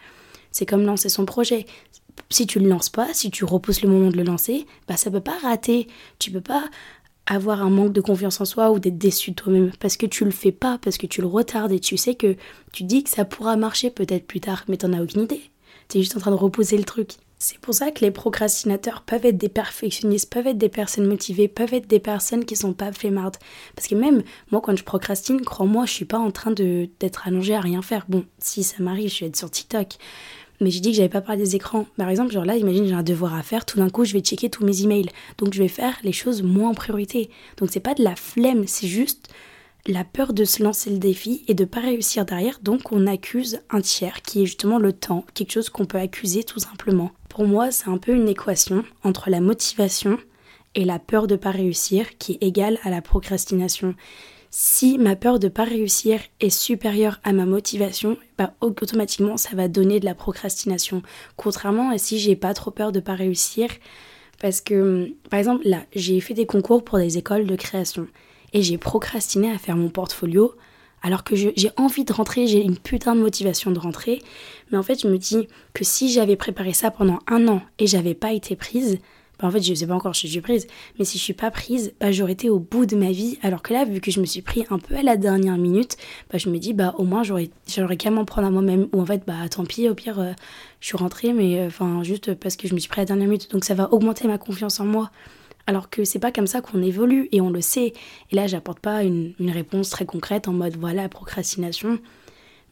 C'est 0.51 0.65
comme 0.65 0.85
lancer 0.85 1.09
son 1.09 1.25
projet. 1.25 1.65
Si 2.29 2.45
tu 2.45 2.59
le 2.59 2.67
lances 2.67 2.89
pas, 2.89 3.13
si 3.13 3.31
tu 3.31 3.45
repousses 3.45 3.81
le 3.81 3.89
moment 3.89 4.11
de 4.11 4.17
le 4.17 4.23
lancer, 4.23 4.65
bah 4.87 4.97
ça 4.97 5.09
peut 5.09 5.21
pas 5.21 5.37
rater. 5.41 5.87
Tu 6.19 6.31
peux 6.31 6.41
pas 6.41 6.65
avoir 7.25 7.61
un 7.61 7.69
manque 7.69 7.93
de 7.93 8.01
confiance 8.01 8.39
en 8.41 8.45
soi 8.45 8.71
ou 8.71 8.79
d'être 8.79 8.97
déçu 8.97 9.33
toi-même 9.33 9.71
parce 9.79 9.97
que 9.97 10.05
tu 10.05 10.23
le 10.23 10.31
fais 10.31 10.51
pas, 10.51 10.77
parce 10.77 10.97
que 10.97 11.07
tu 11.07 11.21
le 11.21 11.27
retardes 11.27 11.71
et 11.71 11.79
tu 11.79 11.97
sais 11.97 12.15
que 12.15 12.35
tu 12.73 12.83
dis 12.83 13.03
que 13.03 13.09
ça 13.09 13.25
pourra 13.25 13.57
marcher 13.57 13.89
peut-être 13.89 14.25
plus 14.25 14.39
tard, 14.39 14.63
mais 14.67 14.77
t'en 14.77 14.93
as 14.93 15.01
aucune 15.01 15.23
idée. 15.23 15.41
Tu 15.89 15.97
es 15.97 16.01
juste 16.01 16.15
en 16.15 16.19
train 16.19 16.31
de 16.31 16.35
repousser 16.35 16.77
le 16.77 16.83
truc. 16.83 17.11
C'est 17.39 17.59
pour 17.59 17.75
ça 17.75 17.91
que 17.91 18.03
les 18.03 18.09
procrastinateurs 18.09 19.03
peuvent 19.03 19.25
être 19.25 19.37
des 19.37 19.49
perfectionnistes, 19.49 20.31
peuvent 20.31 20.47
être 20.47 20.57
des 20.57 20.69
personnes 20.69 21.05
motivées, 21.05 21.47
peuvent 21.47 21.73
être 21.73 21.87
des 21.87 21.99
personnes 21.99 22.45
qui 22.45 22.55
sont 22.55 22.73
pas 22.73 22.91
flemmardes. 22.91 23.37
Parce 23.75 23.87
que 23.87 23.93
même 23.93 24.23
moi, 24.49 24.59
quand 24.59 24.75
je 24.75 24.83
procrastine, 24.83 25.41
crois-moi, 25.41 25.85
je 25.85 25.91
suis 25.93 26.05
pas 26.05 26.17
en 26.17 26.31
train 26.31 26.51
d'être 26.51 27.27
allongée 27.27 27.53
à 27.53 27.61
rien 27.61 27.83
faire. 27.83 28.05
Bon, 28.09 28.25
si 28.39 28.63
ça 28.63 28.77
m'arrive, 28.79 29.13
je 29.13 29.19
vais 29.19 29.27
être 29.27 29.35
sur 29.35 29.51
TikTok. 29.51 29.97
Mais 30.59 30.71
j'ai 30.71 30.79
dit 30.79 30.89
que 30.89 30.97
j'avais 30.97 31.09
pas 31.09 31.21
parlé 31.21 31.43
des 31.43 31.55
écrans. 31.55 31.85
Par 31.97 32.09
exemple, 32.09 32.31
genre 32.31 32.45
là, 32.45 32.55
imagine 32.55 32.87
j'ai 32.87 32.95
un 32.95 33.03
devoir 33.03 33.35
à 33.35 33.43
faire, 33.43 33.65
tout 33.65 33.77
d'un 33.77 33.91
coup, 33.91 34.03
je 34.03 34.13
vais 34.13 34.21
checker 34.21 34.49
tous 34.49 34.65
mes 34.65 34.81
emails. 34.81 35.09
Donc 35.37 35.53
je 35.53 35.59
vais 35.59 35.67
faire 35.67 35.95
les 36.03 36.13
choses 36.13 36.41
moins 36.41 36.69
en 36.69 36.73
priorité. 36.73 37.29
Donc 37.57 37.69
c'est 37.71 37.79
pas 37.79 37.93
de 37.93 38.03
la 38.03 38.15
flemme, 38.15 38.65
c'est 38.65 38.87
juste 38.87 39.29
la 39.85 40.03
peur 40.03 40.33
de 40.33 40.43
se 40.43 40.63
lancer 40.63 40.89
le 40.89 40.97
défi 40.97 41.45
et 41.47 41.53
de 41.53 41.65
pas 41.65 41.79
réussir 41.79 42.25
derrière, 42.25 42.59
donc 42.61 42.91
on 42.91 43.07
accuse 43.07 43.61
un 43.69 43.81
tiers 43.81 44.21
qui 44.21 44.41
est 44.41 44.45
justement 44.45 44.79
le 44.79 44.93
temps, 44.93 45.25
quelque 45.33 45.53
chose 45.53 45.69
qu'on 45.69 45.85
peut 45.85 45.99
accuser 45.99 46.43
tout 46.43 46.59
simplement. 46.59 47.11
Pour 47.29 47.45
moi, 47.45 47.71
c'est 47.71 47.89
un 47.89 47.97
peu 47.97 48.13
une 48.13 48.27
équation 48.27 48.83
entre 49.03 49.29
la 49.29 49.39
motivation 49.39 50.17
et 50.75 50.85
la 50.85 50.99
peur 50.99 51.27
de 51.27 51.35
pas 51.35 51.51
réussir 51.51 52.17
qui 52.17 52.33
est 52.33 52.43
égale 52.43 52.79
à 52.83 52.89
la 52.89 53.01
procrastination. 53.01 53.95
Si 54.49 54.97
ma 54.97 55.15
peur 55.15 55.39
de 55.39 55.49
pas 55.49 55.65
réussir 55.65 56.19
est 56.39 56.49
supérieure 56.49 57.19
à 57.23 57.33
ma 57.33 57.45
motivation, 57.45 58.17
bah 58.37 58.53
automatiquement 58.61 59.37
ça 59.37 59.55
va 59.55 59.67
donner 59.67 59.99
de 59.99 60.05
la 60.05 60.15
procrastination. 60.15 61.01
Contrairement 61.35 61.89
à 61.89 61.97
si 61.97 62.17
j'ai 62.19 62.35
pas 62.35 62.53
trop 62.53 62.71
peur 62.71 62.91
de 62.91 62.99
pas 62.99 63.15
réussir, 63.15 63.69
parce 64.39 64.61
que 64.61 65.13
par 65.29 65.39
exemple 65.39 65.67
là, 65.67 65.83
j'ai 65.93 66.19
fait 66.21 66.33
des 66.33 66.45
concours 66.45 66.83
pour 66.83 66.97
des 66.97 67.17
écoles 67.17 67.45
de 67.45 67.55
création 67.55 68.07
et 68.57 68.63
j'ai 68.63 68.79
procrastiné 68.79 69.51
à 69.51 69.59
faire 69.59 69.77
mon 69.77 69.89
portfolio 69.89 70.55
alors 71.03 71.23
que 71.23 71.35
j'ai 71.35 71.69
envie 71.77 72.05
de 72.05 72.11
rentrer, 72.11 72.47
j'ai 72.47 72.63
une 72.63 72.75
putain 72.75 73.15
de 73.15 73.21
motivation 73.21 73.69
de 73.69 73.77
rentrer. 73.77 74.19
Mais 74.71 74.79
en 74.79 74.83
fait, 74.83 74.99
je 74.99 75.07
me 75.07 75.19
dis 75.19 75.47
que 75.73 75.83
si 75.83 76.11
j'avais 76.11 76.35
préparé 76.35 76.73
ça 76.73 76.89
pendant 76.89 77.19
un 77.27 77.47
an 77.47 77.61
et 77.77 77.85
j'avais 77.85 78.15
pas 78.15 78.33
été 78.33 78.55
prise, 78.55 78.97
bah 79.39 79.47
en 79.47 79.51
fait, 79.51 79.61
je 79.61 79.75
sais 79.75 79.85
pas 79.85 79.93
encore 79.93 80.15
si 80.15 80.25
je 80.25 80.31
suis 80.31 80.41
prise, 80.41 80.65
mais 80.97 81.05
si 81.05 81.19
je 81.19 81.23
suis 81.23 81.33
pas 81.33 81.51
prise, 81.51 81.93
bah 81.99 82.11
j'aurais 82.11 82.31
été 82.31 82.49
au 82.49 82.57
bout 82.57 82.87
de 82.87 82.95
ma 82.95 83.11
vie. 83.11 83.37
Alors 83.43 83.61
que 83.61 83.73
là, 83.73 83.85
vu 83.85 84.01
que 84.01 84.09
je 84.09 84.19
me 84.19 84.25
suis 84.25 84.41
pris 84.41 84.65
un 84.71 84.79
peu 84.79 84.95
à 84.95 85.03
la 85.03 85.17
dernière 85.17 85.59
minute, 85.59 85.95
bah 86.31 86.39
je 86.39 86.49
me 86.49 86.57
dis, 86.57 86.73
bah 86.73 86.95
au 86.97 87.03
moins 87.03 87.21
j'aurais, 87.21 87.51
j'aurais 87.67 87.95
qu'à 87.95 88.09
m'en 88.09 88.25
prendre 88.25 88.47
à 88.47 88.49
moi-même. 88.49 88.87
Ou 88.91 89.01
en 89.01 89.05
fait, 89.05 89.21
bah 89.27 89.47
tant 89.51 89.65
pis, 89.65 89.87
au 89.87 89.93
pire, 89.93 90.19
euh, 90.19 90.33
je 90.79 90.87
suis 90.87 90.97
rentrée, 90.97 91.31
mais 91.31 91.59
euh, 91.59 91.67
enfin, 91.67 92.01
juste 92.01 92.33
parce 92.33 92.55
que 92.55 92.67
je 92.67 92.73
me 92.73 92.79
suis 92.79 92.89
pris 92.89 93.01
à 93.01 93.03
la 93.03 93.05
dernière 93.05 93.27
minute. 93.27 93.51
Donc 93.51 93.65
ça 93.65 93.75
va 93.75 93.93
augmenter 93.93 94.27
ma 94.27 94.39
confiance 94.39 94.79
en 94.79 94.85
moi. 94.85 95.11
Alors 95.67 95.89
que 95.89 96.05
c'est 96.05 96.19
pas 96.19 96.31
comme 96.31 96.47
ça 96.47 96.61
qu'on 96.61 96.81
évolue 96.81 97.27
et 97.33 97.41
on 97.41 97.49
le 97.49 97.61
sait. 97.61 97.93
Et 98.31 98.35
là, 98.35 98.47
j'apporte 98.47 98.79
pas 98.79 99.03
une, 99.03 99.33
réponse 99.39 99.89
très 99.89 100.05
concrète 100.05 100.47
en 100.47 100.53
mode 100.53 100.77
voilà, 100.77 101.09
procrastination. 101.09 101.99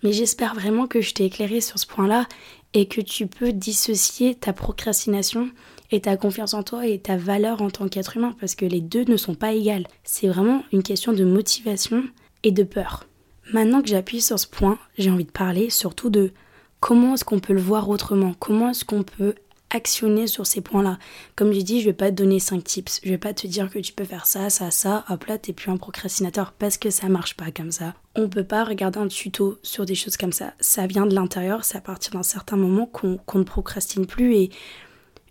Mais 0.02 0.14
j'espère 0.14 0.56
vraiment 0.56 0.88
que 0.88 1.02
je 1.02 1.14
t'ai 1.14 1.26
éclairé 1.26 1.60
sur 1.62 1.78
ce 1.78 1.86
point-là 1.86 2.26
et 2.74 2.88
que 2.88 3.02
tu 3.02 3.28
peux 3.28 3.52
dissocier 3.52 4.36
ta 4.36 4.54
procrastination 4.54 5.50
et 5.92 6.02
ta 6.02 6.18
confiance 6.18 6.54
en 6.54 6.64
toi 6.64 6.88
et 6.88 7.00
ta 7.00 7.18
valeur 7.18 7.62
en 7.62 7.70
tant 7.70 7.88
qu'être 7.88 8.18
humain 8.18 8.36
parce 8.40 8.56
que 8.56 8.66
les 8.66 8.82
deux 8.82 9.04
ne 9.06 9.18
sont 9.18 9.36
pas 9.36 9.54
égales. 9.54 9.88
C'est 10.04 10.28
vraiment 10.28 10.64
une 10.72 10.84
question 10.84 11.12
de 11.12 11.24
motivation 11.26 12.04
et 12.44 12.52
de 12.52 12.64
peur. 12.64 13.06
Maintenant 13.54 13.82
que 13.82 13.90
j'appuie 13.90 14.22
sur 14.22 14.40
ce 14.40 14.48
point, 14.48 14.80
j'ai 14.98 15.12
envie 15.12 15.26
de 15.26 15.32
parler 15.32 15.70
surtout 15.70 16.10
de 16.10 16.32
comment 16.80 17.14
est-ce 17.14 17.26
qu'on 17.26 17.40
peut 17.40 17.54
le 17.54 17.62
voir 17.62 17.90
autrement, 17.90 18.34
comment 18.40 18.70
est-ce 18.70 18.86
qu'on 18.86 19.04
peut 19.04 19.36
actionner 19.76 20.26
sur 20.26 20.48
ces 20.48 20.62
points-là. 20.62 20.98
Comme 21.36 21.52
j'ai 21.52 21.64
dit, 21.64 21.82
je 21.82 21.86
vais 21.86 21.94
pas 21.94 22.10
te 22.10 22.16
donner 22.16 22.40
5 22.40 22.64
tips. 22.64 23.02
Je 23.04 23.10
vais 23.10 23.18
pas 23.18 23.34
te 23.34 23.46
dire 23.46 23.70
que 23.70 23.80
tu 23.80 23.94
peux 23.94 24.06
faire 24.06 24.26
ça, 24.26 24.50
ça, 24.50 24.72
ça. 24.72 25.06
Hop 25.10 25.26
là, 25.26 25.38
t'es 25.38 25.54
plus 25.54 25.70
un 25.70 25.78
procrastinateur 25.78 26.54
parce 26.54 26.78
que 26.78 26.90
ça 26.90 27.10
marche 27.10 27.36
pas 27.36 27.52
comme 27.52 27.72
ça. 27.72 27.94
On 28.16 28.30
peut 28.30 28.44
pas 28.44 28.64
regarder 28.64 29.00
un 29.00 29.08
tuto 29.08 29.60
sur 29.62 29.86
des 29.86 29.96
choses 29.96 30.18
comme 30.18 30.32
ça. 30.32 30.54
Ça 30.60 30.88
vient 30.88 31.06
de 31.06 31.14
l'intérieur, 31.14 31.64
c'est 31.64 31.78
à 31.78 31.82
partir 31.82 32.14
d'un 32.14 32.24
certain 32.24 32.56
moment 32.56 32.86
qu'on 32.86 33.20
ne 33.36 33.44
procrastine 33.44 34.06
plus 34.06 34.36
et 34.36 34.50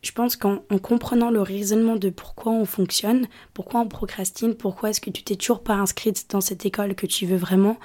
je 0.02 0.12
pense 0.12 0.36
qu'en 0.36 0.58
comprenant 0.82 1.30
le 1.30 1.40
raisonnement 1.40 1.96
de 1.96 2.10
pourquoi 2.10 2.52
on 2.52 2.66
fonctionne, 2.66 3.26
pourquoi 3.54 3.80
on 3.80 3.88
procrastine, 3.88 4.54
pourquoi 4.54 4.90
est-ce 4.90 5.00
que 5.00 5.08
tu 5.08 5.22
t'es 5.22 5.36
toujours 5.36 5.62
pas 5.62 5.74
inscrite 5.74 6.30
dans 6.30 6.42
cette 6.42 6.66
école 6.66 6.94
que 6.94 7.06
tu 7.06 7.24
veux 7.24 7.38
vraiment, 7.38 7.78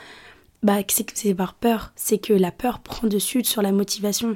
bah 0.61 0.79
c'est 0.87 1.33
par 1.33 1.53
peur, 1.53 1.93
c'est 1.95 2.17
que 2.17 2.33
la 2.33 2.51
peur 2.51 2.79
prend 2.79 3.07
dessus 3.07 3.43
sur 3.43 3.61
la 3.61 3.71
motivation. 3.71 4.35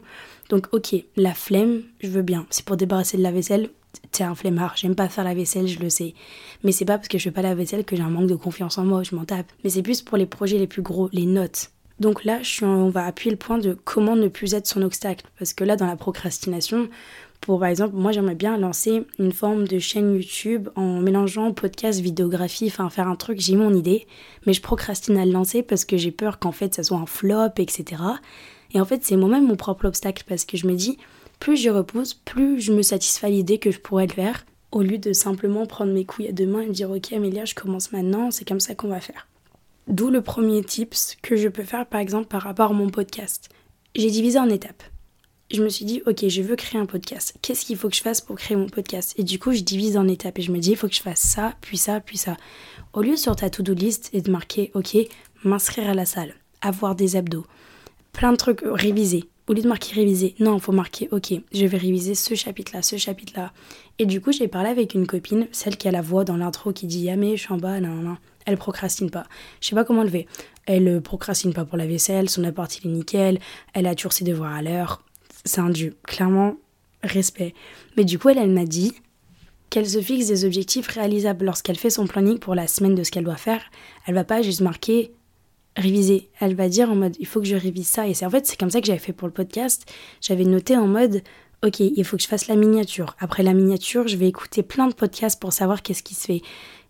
Donc 0.50 0.68
ok, 0.72 0.96
la 1.16 1.34
flemme, 1.34 1.84
je 2.00 2.08
veux 2.08 2.22
bien. 2.22 2.46
C'est 2.50 2.66
pour 2.66 2.78
débarrasser 2.78 3.18
de 3.18 3.24
la 3.24 3.32
vaisselle, 3.32 3.70
t'es 4.12 4.24
un 4.24 4.36
flemmard, 4.36 4.76
j'aime 4.78 4.96
pas 4.96 5.10
faire 5.10 5.24
la 5.24 5.34
vaisselle, 5.34 5.68
je 5.68 5.80
le 5.80 5.90
sais. 5.90 6.14
Mais 6.64 6.72
c'est 6.72 6.86
pas 6.86 6.98
parce 6.98 7.08
que 7.08 7.18
je 7.18 7.24
fais 7.24 7.32
pas 7.32 7.42
la 7.42 7.56
vaisselle 7.56 7.84
que 7.84 7.96
j'ai 7.96 8.04
un 8.04 8.10
manque 8.10 8.30
de 8.30 8.36
confiance 8.36 8.78
en 8.78 8.86
moi, 8.86 9.04
je 9.04 9.16
m'en 9.16 9.26
tape. 9.26 9.52
Mais 9.64 9.70
c'est 9.70 9.82
plus 9.82 10.02
pour 10.02 10.18
les 10.18 10.26
projets 10.26 10.58
les 10.58 10.68
plus 10.68 10.82
gros, 10.82 11.10
les 11.12 11.26
notes. 11.26 11.72
Donc 12.00 12.24
là, 12.24 12.42
je 12.42 12.50
suis 12.50 12.66
on 12.66 12.90
va 12.90 13.06
appuyer 13.06 13.32
le 13.32 13.38
point 13.38 13.58
de 13.58 13.78
comment 13.84 14.16
ne 14.16 14.28
plus 14.28 14.54
être 14.54 14.68
son 14.68 14.82
obstacle. 14.82 15.26
Parce 15.38 15.54
que 15.54 15.64
là, 15.64 15.76
dans 15.76 15.86
la 15.86 15.96
procrastination, 15.96 16.90
pour 17.44 17.60
par 17.60 17.68
exemple, 17.68 17.96
moi 17.96 18.14
j'aimerais 18.14 18.36
bien 18.36 18.58
lancer 18.58 19.06
une 19.20 19.34
forme 19.34 19.68
de 19.68 19.78
chaîne 19.78 20.16
YouTube 20.16 20.70
en 20.78 21.02
mélangeant 21.02 21.52
podcast, 21.52 22.00
vidéographie, 22.00 22.68
enfin 22.68 22.90
faire 22.90 23.10
un 23.10 23.18
truc, 23.18 23.42
j'ai 23.42 23.58
mon 23.58 23.74
idée, 23.74 24.08
mais 24.46 24.54
je 24.54 24.62
procrastine 24.62 25.18
à 25.18 25.26
le 25.26 25.34
lancer 25.34 25.62
parce 25.62 25.84
que 25.84 25.98
j'ai 25.98 26.12
peur 26.12 26.40
qu'en 26.40 26.54
fait 26.54 26.74
ça 26.74 26.84
soit 26.84 26.98
un 26.98 27.06
flop, 27.06 27.52
etc. 27.58 28.02
Et 28.74 28.80
en 28.80 28.86
fait, 28.86 29.04
c'est 29.04 29.18
moi-même 29.18 29.46
mon 29.46 29.58
propre 29.58 29.86
obstacle 29.86 30.24
parce 30.26 30.46
que 30.46 30.56
je 30.56 30.68
me 30.68 30.74
dis, 30.74 30.98
plus 31.40 31.58
je 31.58 31.70
repose, 31.70 32.14
plus 32.14 32.62
je 32.62 32.72
me 32.72 32.82
satisfais 32.82 33.30
l'idée 33.30 33.60
que 33.60 33.72
je 33.72 33.80
pourrais 33.80 34.08
le 34.08 34.14
faire, 34.14 34.46
au 34.72 34.82
lieu 34.82 34.98
de 34.98 35.12
simplement 35.12 35.66
prendre 35.66 35.92
mes 35.92 36.06
couilles 36.06 36.30
à 36.30 36.32
deux 36.32 36.48
mains 36.48 36.62
et 36.62 36.68
me 36.68 36.74
dire, 36.74 36.90
ok 36.90 37.12
Amélia, 37.12 37.44
je 37.44 37.56
commence 37.56 37.92
maintenant, 37.92 38.32
c'est 38.32 38.48
comme 38.48 38.62
ça 38.62 38.74
qu'on 38.74 38.88
va 38.88 39.02
faire. 39.02 39.28
D'où 39.90 40.10
le 40.10 40.22
premier 40.22 40.64
tips 40.64 41.18
que 41.22 41.36
je 41.36 41.50
peux 41.50 41.64
faire 41.64 41.86
par 41.88 42.00
exemple 42.00 42.28
par 42.28 42.44
rapport 42.44 42.72
à 42.72 42.74
mon 42.74 42.90
podcast. 42.90 43.50
J'ai 43.96 44.10
divisé 44.10 44.40
en 44.40 44.48
étapes. 44.48 44.84
Je 45.52 45.62
me 45.62 45.70
suis 45.70 45.86
dit, 45.86 46.02
ok, 46.08 46.28
je 46.28 46.42
veux 46.42 46.56
créer 46.56 46.80
un 46.80 46.86
podcast. 46.86 47.36
Qu'est-ce 47.42 47.66
qu'il 47.66 47.78
faut 47.78 47.90
que 47.90 47.96
je 47.96 48.02
fasse 48.02 48.22
pour 48.22 48.36
créer 48.38 48.58
mon 48.58 48.68
podcast? 48.68 49.14
Et 49.18 49.24
du 49.24 49.38
coup, 49.38 49.52
je 49.52 49.62
divise 49.62 49.98
en 49.98 50.08
étapes 50.08 50.40
et 50.40 50.42
je 50.42 50.52
me 50.52 50.60
dis, 50.60 50.72
il 50.72 50.78
faut 50.78 50.88
que 50.88 50.96
je 50.96 51.02
fasse 51.02 51.20
ça, 51.20 51.54
puis 51.62 51.78
ça, 51.78 52.00
puis 52.00 52.18
ça. 52.18 52.38
Au 52.94 53.02
lieu 53.02 53.18
sur 53.18 53.36
ta 53.36 53.50
to-do 53.50 53.74
list 53.74 54.10
et 54.14 54.22
de 54.22 54.32
marquer, 54.32 54.72
ok, 54.74 54.98
m'inscrire 55.44 55.90
à 55.90 55.94
la 55.94 56.06
salle, 56.06 56.34
avoir 56.62 56.96
des 56.96 57.16
abdos, 57.16 57.46
plein 58.14 58.32
de 58.32 58.38
trucs, 58.38 58.62
réviser. 58.64 59.26
Au 59.48 59.54
lieu 59.54 59.62
de 59.62 59.68
marquer 59.68 59.96
réviser, 59.96 60.36
non, 60.40 60.56
il 60.56 60.62
faut 60.62 60.72
marquer, 60.72 61.10
ok, 61.12 61.34
je 61.52 61.66
vais 61.66 61.78
réviser 61.78 62.16
ce 62.16 62.34
chapitre-là, 62.34 62.82
ce 62.82 62.96
chapitre-là. 62.96 63.52
Et 64.00 64.06
du 64.06 64.22
coup, 64.22 64.32
j'ai 64.32 64.48
parlé 64.48 64.70
avec 64.70 64.94
une 64.94 65.06
copine, 65.06 65.48
celle 65.52 65.76
qui 65.76 65.90
a 65.90 65.92
la 65.92 66.02
voix 66.02 66.24
dans 66.24 66.38
l'intro 66.38 66.72
qui 66.72 66.88
dit 66.88 67.02
Yamé, 67.02 67.36
je 67.36 67.44
suis 67.44 67.54
en 67.54 67.58
bas, 67.58 67.82
non, 67.82 67.96
non, 67.96 68.18
elle 68.46 68.58
procrastine 68.58 69.10
pas. 69.10 69.26
Je 69.60 69.68
sais 69.68 69.76
pas 69.76 69.84
comment 69.84 70.04
le 70.04 70.10
fait. 70.10 70.28
Elle 70.66 70.88
euh, 70.88 71.02
procrastine 71.02 71.54
pas 71.54 71.66
pour 71.66 71.78
la 71.78 71.86
vaisselle, 71.86 72.30
son 72.30 72.44
appart 72.46 72.74
il 72.78 72.90
est 72.90 72.94
nickel, 72.94 73.40
elle 73.74 73.86
a 73.86 73.96
toujours 73.96 74.14
ses 74.14 74.24
devoirs 74.24 74.54
à 74.54 74.62
l'heure. 74.62 75.04
C'est 75.46 75.62
un 75.62 75.70
dieu, 75.70 75.96
clairement, 76.04 76.56
respect. 77.04 77.54
Mais 77.98 78.06
du 78.06 78.18
coup, 78.18 78.30
elle, 78.30 78.38
elle 78.38 78.52
m'a 78.52 78.66
dit 78.66 78.94
qu'elle 79.70 79.90
se 79.90 80.02
fixe 80.02 80.28
des 80.28 80.46
objectifs 80.46 80.88
réalisables 80.88 81.46
lorsqu'elle 81.46 81.78
fait 81.78 81.90
son 81.90 82.06
planning 82.06 82.38
pour 82.38 82.56
la 82.56 82.68
semaine 82.68 82.96
de 82.96 83.04
ce 83.04 83.12
qu'elle 83.12 83.24
doit 83.24 83.36
faire. 83.36 83.64
Elle 84.06 84.14
va 84.14 84.24
pas 84.24 84.42
juste 84.42 84.62
marquer 84.62 85.12
réviser. 85.76 86.30
Elle 86.40 86.56
va 86.56 86.70
dire 86.70 86.92
en 86.92 86.96
mode 86.96 87.16
il 87.20 87.26
faut 87.26 87.40
que 87.40 87.48
je 87.48 87.56
révise 87.56 87.88
ça. 87.88 88.08
Et 88.08 88.14
c'est 88.14 88.26
en 88.26 88.30
fait 88.30 88.46
c'est 88.46 88.60
comme 88.60 88.70
ça 88.70 88.82
que 88.82 88.88
j'avais 88.88 89.00
fait 89.00 89.14
pour 89.14 89.28
le 89.28 89.34
podcast. 89.34 89.92
J'avais 90.22 90.46
noté 90.46 90.78
en 90.78 90.88
mode 90.88 91.24
ok 91.64 91.80
il 91.80 92.04
faut 92.06 92.18
que 92.18 92.24
je 92.24 92.28
fasse 92.28 92.48
la 92.48 92.56
miniature. 92.56 93.16
Après 93.20 93.44
la 93.44 93.54
miniature 93.54 94.08
je 94.08 94.18
vais 94.18 94.28
écouter 94.28 94.64
plein 94.64 94.88
de 94.88 94.94
podcasts 94.94 95.40
pour 95.40 95.54
savoir 95.54 95.82
qu'est-ce 95.82 96.04
qui 96.04 96.14
se 96.14 96.26
fait. 96.26 96.42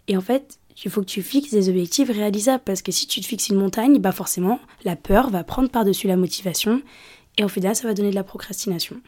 Et 0.07 0.17
en 0.17 0.21
fait 0.21 0.59
il 0.83 0.91
faut 0.91 1.01
que 1.01 1.05
tu 1.05 1.21
fixes 1.21 1.51
des 1.51 1.69
objectifs 1.69 2.09
réalisables 2.09 2.63
parce 2.65 2.81
que 2.81 2.91
si 2.91 3.07
tu 3.07 3.21
te 3.21 3.25
fixes 3.27 3.49
une 3.49 3.57
montagne, 3.57 3.99
bah 3.99 4.11
forcément 4.11 4.59
la 4.83 4.95
peur 4.95 5.29
va 5.29 5.43
prendre 5.43 5.69
par-dessus 5.69 6.07
la 6.07 6.17
motivation 6.17 6.81
et 7.37 7.43
au 7.43 7.47
final 7.47 7.75
ça 7.75 7.87
va 7.87 7.93
donner 7.93 8.09
de 8.09 8.15
la 8.15 8.23
procrastination. 8.23 9.01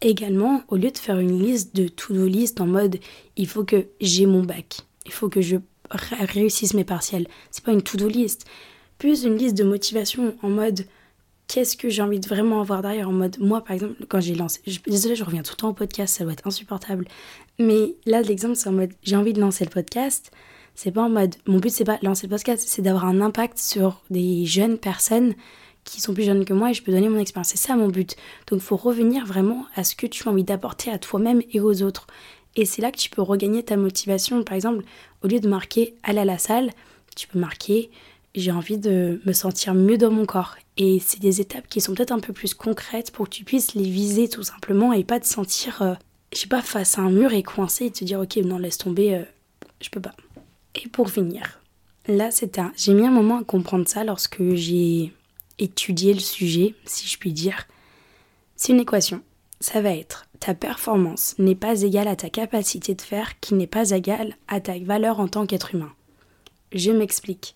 Également, 0.00 0.62
au 0.68 0.76
lieu 0.76 0.90
de 0.90 0.98
faire 0.98 1.18
une 1.18 1.42
liste 1.42 1.74
de 1.74 1.88
to-do 1.88 2.26
list 2.26 2.60
en 2.60 2.66
mode 2.66 2.98
il 3.36 3.46
faut 3.46 3.64
que 3.64 3.86
j'ai 4.00 4.26
mon 4.26 4.42
bac, 4.42 4.80
il 5.06 5.12
faut 5.12 5.28
que 5.28 5.40
je 5.40 5.56
réussisse 5.90 6.74
mes 6.74 6.84
partiels, 6.84 7.26
c'est 7.50 7.64
pas 7.64 7.72
une 7.72 7.82
to-do 7.82 8.08
list. 8.08 8.46
Plus 8.98 9.24
une 9.24 9.36
liste 9.36 9.56
de 9.56 9.64
motivation 9.64 10.34
en 10.42 10.48
mode 10.48 10.86
qu'est-ce 11.46 11.76
que 11.76 11.88
j'ai 11.88 12.02
envie 12.02 12.20
de 12.20 12.28
vraiment 12.28 12.60
avoir 12.60 12.82
derrière 12.82 13.08
en 13.08 13.12
mode 13.12 13.38
moi 13.38 13.62
par 13.62 13.72
exemple 13.72 14.06
quand 14.08 14.20
j'ai 14.20 14.34
lancé 14.34 14.60
je, 14.66 14.78
désolée 14.86 15.14
je 15.14 15.24
reviens 15.24 15.42
tout 15.42 15.52
le 15.52 15.56
temps 15.56 15.68
au 15.68 15.74
podcast 15.74 16.16
ça 16.16 16.24
doit 16.24 16.32
être 16.32 16.46
insupportable. 16.46 17.06
Mais 17.58 17.94
là 18.06 18.22
l'exemple 18.22 18.56
c'est 18.56 18.68
en 18.68 18.72
mode 18.72 18.92
j'ai 19.02 19.16
envie 19.16 19.32
de 19.32 19.40
lancer 19.40 19.64
le 19.64 19.70
podcast. 19.70 20.30
C'est 20.74 20.90
pas 20.90 21.02
en 21.02 21.10
mode 21.10 21.36
mon 21.46 21.58
but 21.58 21.70
c'est 21.70 21.84
pas 21.84 21.98
lancer 22.02 22.26
le 22.26 22.30
podcast 22.30 22.64
c'est 22.66 22.82
d'avoir 22.82 23.04
un 23.04 23.20
impact 23.20 23.58
sur 23.58 24.02
des 24.10 24.44
jeunes 24.46 24.78
personnes 24.78 25.34
qui 25.84 26.00
sont 26.00 26.14
plus 26.14 26.24
jeunes 26.24 26.44
que 26.44 26.52
moi 26.52 26.70
et 26.70 26.74
je 26.74 26.82
peux 26.82 26.92
donner 26.92 27.08
mon 27.08 27.18
expérience 27.18 27.48
c'est 27.48 27.58
ça 27.58 27.76
mon 27.76 27.88
but 27.88 28.16
donc 28.48 28.60
il 28.60 28.64
faut 28.64 28.76
revenir 28.76 29.26
vraiment 29.26 29.66
à 29.74 29.84
ce 29.84 29.94
que 29.94 30.06
tu 30.06 30.26
as 30.28 30.30
envie 30.32 30.44
d'apporter 30.44 30.90
à 30.90 30.98
toi-même 30.98 31.42
et 31.52 31.60
aux 31.60 31.82
autres 31.82 32.06
et 32.56 32.64
c'est 32.64 32.82
là 32.82 32.90
que 32.90 32.98
tu 32.98 33.10
peux 33.10 33.22
regagner 33.22 33.62
ta 33.62 33.76
motivation 33.76 34.42
par 34.42 34.54
exemple 34.54 34.84
au 35.22 35.28
lieu 35.28 35.40
de 35.40 35.48
marquer 35.48 35.94
aller 36.02 36.20
à 36.20 36.24
la 36.24 36.38
salle 36.38 36.70
tu 37.14 37.28
peux 37.28 37.38
marquer 37.38 37.90
j'ai 38.34 38.50
envie 38.50 38.78
de 38.78 39.20
me 39.24 39.32
sentir 39.32 39.74
mieux 39.74 39.98
dans 39.98 40.10
mon 40.10 40.26
corps. 40.26 40.56
Et 40.76 40.98
c'est 40.98 41.20
des 41.20 41.40
étapes 41.40 41.68
qui 41.68 41.80
sont 41.80 41.94
peut-être 41.94 42.12
un 42.12 42.20
peu 42.20 42.32
plus 42.32 42.54
concrètes 42.54 43.12
pour 43.12 43.26
que 43.26 43.34
tu 43.34 43.44
puisses 43.44 43.74
les 43.74 43.88
viser 43.88 44.28
tout 44.28 44.42
simplement 44.42 44.92
et 44.92 45.04
pas 45.04 45.20
te 45.20 45.26
sentir, 45.26 45.82
euh, 45.82 45.94
je 46.32 46.38
sais 46.38 46.48
pas, 46.48 46.62
face 46.62 46.98
à 46.98 47.02
un 47.02 47.10
mur 47.10 47.32
et 47.32 47.44
coincé 47.44 47.86
et 47.86 47.90
te 47.90 48.04
dire 48.04 48.20
ok 48.20 48.36
non 48.38 48.58
laisse 48.58 48.78
tomber, 48.78 49.14
euh, 49.14 49.22
je 49.80 49.88
peux 49.90 50.00
pas. 50.00 50.14
Et 50.74 50.88
pour 50.88 51.10
finir, 51.10 51.60
là 52.08 52.32
c'est 52.32 52.58
un, 52.58 52.72
j'ai 52.76 52.92
mis 52.92 53.06
un 53.06 53.12
moment 53.12 53.38
à 53.38 53.44
comprendre 53.44 53.86
ça 53.86 54.02
lorsque 54.02 54.42
j'ai 54.54 55.12
étudié 55.58 56.14
le 56.14 56.20
sujet, 56.20 56.74
si 56.84 57.08
je 57.08 57.18
puis 57.18 57.32
dire. 57.32 57.66
C'est 58.56 58.72
une 58.72 58.80
équation. 58.80 59.22
Ça 59.60 59.80
va 59.80 59.94
être 59.94 60.26
ta 60.44 60.52
performance 60.52 61.34
n'est 61.38 61.54
pas 61.54 61.80
égale 61.80 62.06
à 62.06 62.16
ta 62.16 62.28
capacité 62.28 62.94
de 62.94 63.00
faire 63.00 63.40
qui 63.40 63.54
n'est 63.54 63.66
pas 63.66 63.92
égale 63.92 64.36
à 64.46 64.60
ta 64.60 64.78
valeur 64.78 65.18
en 65.18 65.26
tant 65.26 65.46
qu'être 65.46 65.74
humain. 65.74 65.90
Je 66.70 66.90
m'explique. 66.90 67.54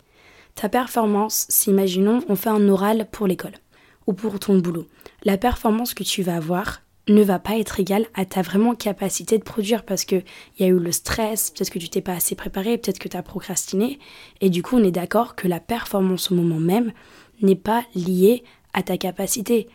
Ta 0.54 0.70
performance, 0.70 1.44
si 1.50 1.68
imaginons 1.68 2.24
on 2.30 2.34
fait 2.34 2.48
un 2.48 2.66
oral 2.70 3.06
pour 3.12 3.26
l'école 3.26 3.58
ou 4.06 4.14
pour 4.14 4.38
ton 4.38 4.56
boulot, 4.56 4.87
la 5.24 5.37
performance 5.37 5.92
que 5.92 6.02
tu 6.02 6.22
vas 6.22 6.37
avoir 6.37 6.80
ne 7.09 7.23
va 7.23 7.38
pas 7.38 7.59
être 7.59 7.81
égale 7.81 8.07
à 8.14 8.25
ta 8.25 8.42
vraiment 8.42 8.75
capacité 8.75 9.38
de 9.38 9.42
produire 9.42 9.85
parce 9.85 10.05
qu'il 10.05 10.25
y 10.59 10.64
a 10.64 10.68
eu 10.68 10.79
le 10.79 10.92
stress, 10.92 11.51
peut-être 11.51 11.71
que 11.71 11.79
tu 11.79 11.88
t'es 11.88 12.01
pas 12.01 12.14
assez 12.14 12.35
préparé, 12.35 12.79
peut-être 12.79 12.99
que 12.99 13.09
tu 13.09 13.16
as 13.16 13.23
procrastiné 13.23 13.99
et 14.40 14.51
du 14.51 14.62
coup 14.62 14.77
on 14.77 14.85
est 14.85 14.90
d'accord 14.90 15.35
que 15.35 15.49
la 15.49 15.61
performance 15.61 16.31
au 16.31 16.35
moment 16.35 16.61
même 16.61 16.92
n'est 17.40 17.57
pas 17.57 17.85
liée 17.94 18.44
à 18.73 18.83
ta 18.83 18.97
capacité 18.97 19.68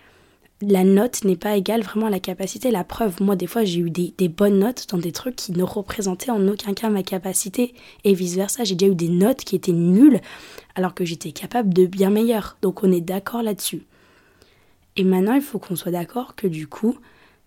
la 0.65 0.84
note 0.84 1.24
n'est 1.24 1.36
pas 1.36 1.58
égale 1.58 1.82
vraiment 1.82 2.08
à 2.08 2.10
la 2.10 2.19
capacité. 2.19 2.72
La 2.72 2.84
preuve, 2.84 3.22
moi 3.22 3.36
des 3.36 3.48
fois 3.48 3.63
j'ai 3.65 3.80
eu 3.80 3.89
des, 3.89 4.30
bonnes 4.30 4.60
notes 4.60 4.88
dans 4.89 4.98
des 4.98 5.12
trucs 5.12 5.36
qui 5.36 5.52
ne 5.52 5.63
représentaient 5.63 6.32
en 6.32 6.48
aucun 6.48 6.74
cas 6.74 6.89
ma 6.89 7.04
capacité 7.04 7.74
et 8.04 8.13
vice-versa. 8.13 8.63
J'ai 8.63 8.76
déjà 8.76 8.91
eu 8.91 8.96
des 8.96 9.10
notes 9.10 9.43
qui 9.43 9.56
étaient 9.56 9.72
nulles 9.72 10.22
alors 10.76 10.93
que 10.93 11.06
j'étais 11.06 11.32
capable 11.32 11.74
de 11.74 11.86
bien 11.86 12.10
meilleur. 12.10 12.58
Donc 12.62 12.84
on 12.84 12.91
est 12.91 13.02
d'accord 13.02 13.43
là-dessus. 13.43 13.84
Et 14.96 15.04
maintenant 15.04 15.34
il 15.34 15.41
faut 15.41 15.60
qu'on 15.60 15.76
soit 15.76 15.91
d'accord 15.91 16.36
que 16.36 16.48
du 16.48 16.67
coup 16.67 16.98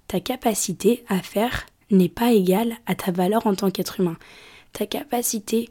ta 0.08 0.20
capacité 0.20 1.04
à 1.08 1.20
faire 1.20 1.66
n'est 1.90 2.08
pas 2.08 2.32
égale 2.32 2.74
à 2.86 2.94
ta 2.94 3.12
valeur 3.12 3.46
en 3.46 3.54
tant 3.54 3.70
qu'être 3.70 4.00
humain. 4.00 4.16
Ta 4.72 4.86
capacité 4.86 5.68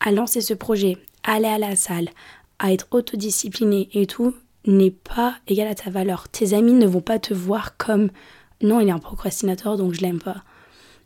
à 0.00 0.10
lancer 0.10 0.40
ce 0.40 0.54
projet, 0.54 0.98
à 1.22 1.34
aller 1.34 1.46
à 1.46 1.58
la 1.58 1.76
salle, 1.76 2.10
à 2.58 2.72
être 2.72 2.88
autodiscipliné 2.90 3.88
et 3.92 4.06
tout, 4.06 4.34
n'est 4.66 4.90
pas 4.92 5.36
égal 5.48 5.68
à 5.68 5.74
ta 5.74 5.90
valeur. 5.90 6.28
Tes 6.28 6.54
amis 6.54 6.72
ne 6.72 6.86
vont 6.86 7.00
pas 7.00 7.18
te 7.18 7.34
voir 7.34 7.76
comme 7.76 8.10
non, 8.62 8.78
il 8.78 8.88
est 8.88 8.92
un 8.92 8.98
procrastinateur 8.98 9.76
donc 9.76 9.92
je 9.92 10.00
l'aime 10.00 10.20
pas. 10.20 10.42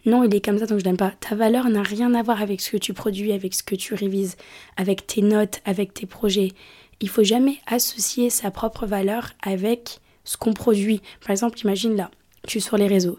Non, 0.04 0.22
il 0.22 0.34
est 0.34 0.44
comme 0.44 0.58
ça 0.58 0.66
donc 0.66 0.78
je 0.78 0.84
l'aime 0.84 0.98
pas. 0.98 1.12
Ta 1.20 1.34
valeur 1.34 1.68
n'a 1.68 1.82
rien 1.82 2.14
à 2.14 2.22
voir 2.22 2.42
avec 2.42 2.60
ce 2.60 2.70
que 2.70 2.76
tu 2.76 2.92
produis, 2.92 3.32
avec 3.32 3.54
ce 3.54 3.62
que 3.62 3.74
tu 3.74 3.94
révises, 3.94 4.36
avec 4.76 5.06
tes 5.06 5.22
notes, 5.22 5.60
avec 5.64 5.94
tes 5.94 6.06
projets. 6.06 6.52
Il 7.00 7.08
faut 7.08 7.24
jamais 7.24 7.58
associer 7.66 8.30
sa 8.30 8.50
propre 8.50 8.86
valeur 8.86 9.32
avec 9.42 10.00
ce 10.24 10.36
qu'on 10.36 10.52
produit. 10.52 11.00
Par 11.20 11.30
exemple, 11.30 11.58
imagine 11.60 11.96
là, 11.96 12.10
tu 12.46 12.58
es 12.58 12.60
sur 12.60 12.76
les 12.76 12.86
réseaux. 12.86 13.16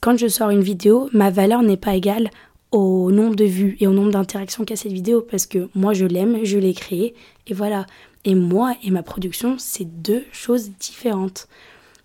Quand 0.00 0.16
je 0.16 0.28
sors 0.28 0.50
une 0.50 0.62
vidéo, 0.62 1.08
ma 1.12 1.30
valeur 1.30 1.62
n'est 1.62 1.76
pas 1.76 1.94
égale 1.94 2.30
au 2.72 3.10
nombre 3.10 3.36
de 3.36 3.44
vues 3.44 3.76
et 3.80 3.86
au 3.86 3.92
nombre 3.92 4.10
d'interactions 4.10 4.64
qu'a 4.64 4.76
cette 4.76 4.92
vidéo 4.92 5.22
parce 5.22 5.46
que 5.46 5.68
moi 5.74 5.94
je 5.94 6.04
l'aime, 6.04 6.44
je 6.44 6.58
l'ai 6.58 6.74
créée 6.74 7.14
et 7.46 7.54
voilà. 7.54 7.86
Et 8.24 8.34
moi 8.34 8.74
et 8.82 8.90
ma 8.90 9.02
production, 9.02 9.56
c'est 9.58 9.84
deux 9.84 10.24
choses 10.32 10.70
différentes. 10.80 11.48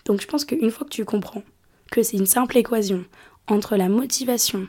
Donc 0.05 0.21
je 0.21 0.27
pense 0.27 0.45
qu'une 0.45 0.71
fois 0.71 0.86
que 0.86 0.93
tu 0.93 1.05
comprends 1.05 1.43
que 1.91 2.03
c'est 2.03 2.17
une 2.17 2.25
simple 2.25 2.57
équation 2.57 3.03
entre 3.47 3.75
la 3.75 3.89
motivation 3.89 4.67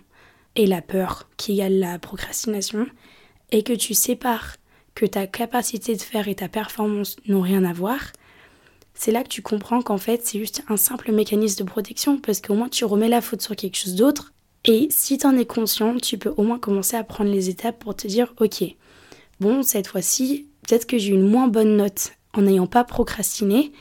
et 0.56 0.66
la 0.66 0.82
peur 0.82 1.28
qui 1.36 1.52
égale 1.52 1.78
la 1.78 1.98
procrastination, 1.98 2.86
et 3.52 3.62
que 3.62 3.72
tu 3.72 3.94
sépares 3.94 4.56
que 4.94 5.06
ta 5.06 5.26
capacité 5.26 5.94
de 5.94 6.02
faire 6.02 6.28
et 6.28 6.34
ta 6.34 6.48
performance 6.48 7.16
n'ont 7.26 7.40
rien 7.40 7.64
à 7.64 7.72
voir, 7.72 8.00
c'est 8.94 9.12
là 9.12 9.22
que 9.22 9.28
tu 9.28 9.42
comprends 9.42 9.83
qu'en 9.83 9.98
fait 9.98 10.24
c'est 10.24 10.38
juste 10.38 10.62
un 10.68 10.76
simple 10.76 11.12
mécanisme 11.12 11.64
de 11.64 11.68
protection 11.68 12.18
parce 12.18 12.40
qu'au 12.40 12.55
moins 12.55 12.68
tu 12.68 12.85
remets 12.85 13.09
la 13.09 13.20
faute 13.20 13.42
sur 13.42 13.57
quelque 13.57 13.76
chose 13.76 13.94
d'autre. 13.94 14.33
Et 14.64 14.88
si 14.90 15.18
tu 15.18 15.26
en 15.26 15.37
es 15.37 15.44
conscient, 15.44 15.96
tu 15.96 16.18
peux 16.18 16.33
au 16.37 16.42
moins 16.42 16.59
commencer 16.59 16.96
à 16.96 17.02
prendre 17.02 17.31
les 17.31 17.48
étapes 17.48 17.78
pour 17.78 17.96
te 17.96 18.07
dire 18.07 18.33
ok, 18.38 18.64
bon 19.40 19.62
cette 19.62 19.88
fois-ci 19.88 20.46
peut-être 20.66 20.87
que 20.87 20.98
j'ai 20.98 21.12
une 21.12 21.28
moins 21.28 21.48
bonne 21.48 21.76
note 21.76 22.12
en 22.35 22.42
n'ayant 22.42 22.66
pas 22.66 22.85
procrastiné, 22.85 23.72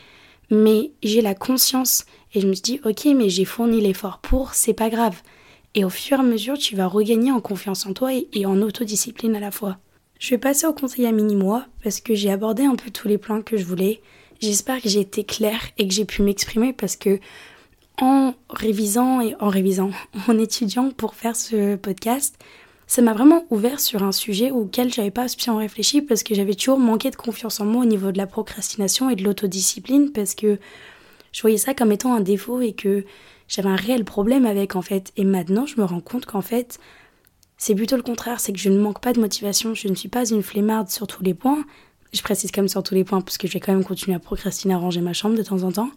mais 0.49 0.91
j'ai 1.03 1.21
la 1.21 1.35
conscience 1.35 2.05
et 2.33 2.41
je 2.41 2.47
me 2.47 2.53
dis 2.53 2.79
ok 2.83 3.05
mais 3.15 3.29
j'ai 3.29 3.45
fourni 3.45 3.81
l'effort 3.81 4.19
pour, 4.19 4.53
c'est 4.53 4.73
pas 4.73 4.89
grave. 4.89 5.21
Et 5.73 5.85
au 5.85 5.89
fur 5.89 6.17
et 6.17 6.21
à 6.21 6.23
mesure 6.23 6.57
tu 6.57 6.75
vas 6.75 6.87
regagner 6.87 7.31
en 7.31 7.39
confiance 7.41 7.85
en 7.85 7.93
toi 7.93 8.11
et, 8.13 8.45
en 8.45 8.61
autodiscipline 8.61 9.35
à 9.35 9.39
la 9.39 9.51
fois. 9.51 9.77
Je 10.19 10.31
vais 10.31 10.37
passer 10.37 10.67
au 10.67 10.73
conseil 10.73 11.05
à 11.05 11.11
mini-moi 11.11 11.65
parce 11.83 11.99
que 11.99 12.13
j'ai 12.13 12.29
abordé 12.29 12.63
un 12.63 12.75
peu 12.75 12.91
tous 12.91 13.07
les 13.07 13.17
plans 13.17 13.41
que 13.41 13.57
je 13.57 13.65
voulais. 13.65 14.01
J'espère 14.41 14.81
que 14.81 14.89
j'ai 14.89 15.01
été 15.01 15.23
claire 15.23 15.61
et 15.77 15.87
que 15.87 15.93
j'ai 15.93 16.05
pu 16.05 16.23
m'exprimer 16.23 16.73
parce 16.73 16.95
que 16.95 17.19
en 18.01 18.33
révisant 18.49 19.21
et 19.21 19.35
en 19.39 19.49
révisant, 19.49 19.91
en 20.27 20.39
étudiant 20.39 20.89
pour 20.89 21.13
faire 21.13 21.35
ce 21.35 21.75
podcast, 21.75 22.35
ça 22.87 23.03
m'a 23.03 23.13
vraiment 23.13 23.45
ouvert 23.51 23.79
sur 23.79 24.01
un 24.01 24.11
sujet 24.11 24.49
auquel 24.49 24.91
j'avais 24.91 25.11
pas 25.11 25.27
bien 25.37 25.57
réfléchi 25.57 26.01
parce 26.01 26.23
que 26.23 26.33
j'avais 26.33 26.55
toujours 26.55 26.79
manqué 26.79 27.11
de 27.11 27.15
confiance 27.15 27.59
en 27.59 27.65
moi 27.65 27.83
au 27.83 27.87
niveau 27.87 28.11
de 28.11 28.17
la 28.17 28.25
procrastination 28.25 29.11
et 29.11 29.15
de 29.15 29.23
l'autodiscipline 29.23 30.11
parce 30.11 30.33
que 30.33 30.57
je 31.31 31.41
voyais 31.41 31.57
ça 31.57 31.75
comme 31.75 31.91
étant 31.91 32.13
un 32.13 32.19
défaut 32.19 32.61
et 32.61 32.73
que 32.73 33.05
j'avais 33.47 33.69
un 33.69 33.75
réel 33.75 34.03
problème 34.03 34.47
avec 34.47 34.75
en 34.75 34.81
fait. 34.81 35.13
Et 35.17 35.23
maintenant, 35.23 35.67
je 35.67 35.79
me 35.79 35.85
rends 35.85 36.01
compte 36.01 36.25
qu'en 36.25 36.41
fait, 36.41 36.79
c'est 37.57 37.75
plutôt 37.75 37.95
le 37.95 38.01
contraire, 38.01 38.39
c'est 38.39 38.53
que 38.53 38.59
je 38.59 38.69
ne 38.69 38.79
manque 38.79 39.01
pas 39.01 39.13
de 39.13 39.19
motivation, 39.19 39.75
je 39.75 39.87
ne 39.87 39.93
suis 39.93 40.09
pas 40.09 40.27
une 40.27 40.41
flemmarde 40.41 40.89
sur 40.89 41.05
tous 41.05 41.23
les 41.23 41.35
points. 41.35 41.63
Je 42.13 42.21
précise 42.21 42.51
quand 42.51 42.61
même 42.61 42.67
sur 42.67 42.83
tous 42.83 42.95
les 42.95 43.03
points 43.03 43.21
parce 43.21 43.37
que 43.37 43.47
je 43.47 43.53
vais 43.53 43.59
quand 43.59 43.73
même 43.73 43.83
continuer 43.83 44.15
à 44.15 44.19
procrastiner, 44.19 44.73
à 44.73 44.77
ranger 44.77 45.01
ma 45.01 45.13
chambre 45.13 45.37
de 45.37 45.43
temps 45.43 45.63
en 45.63 45.71
temps. 45.71 45.91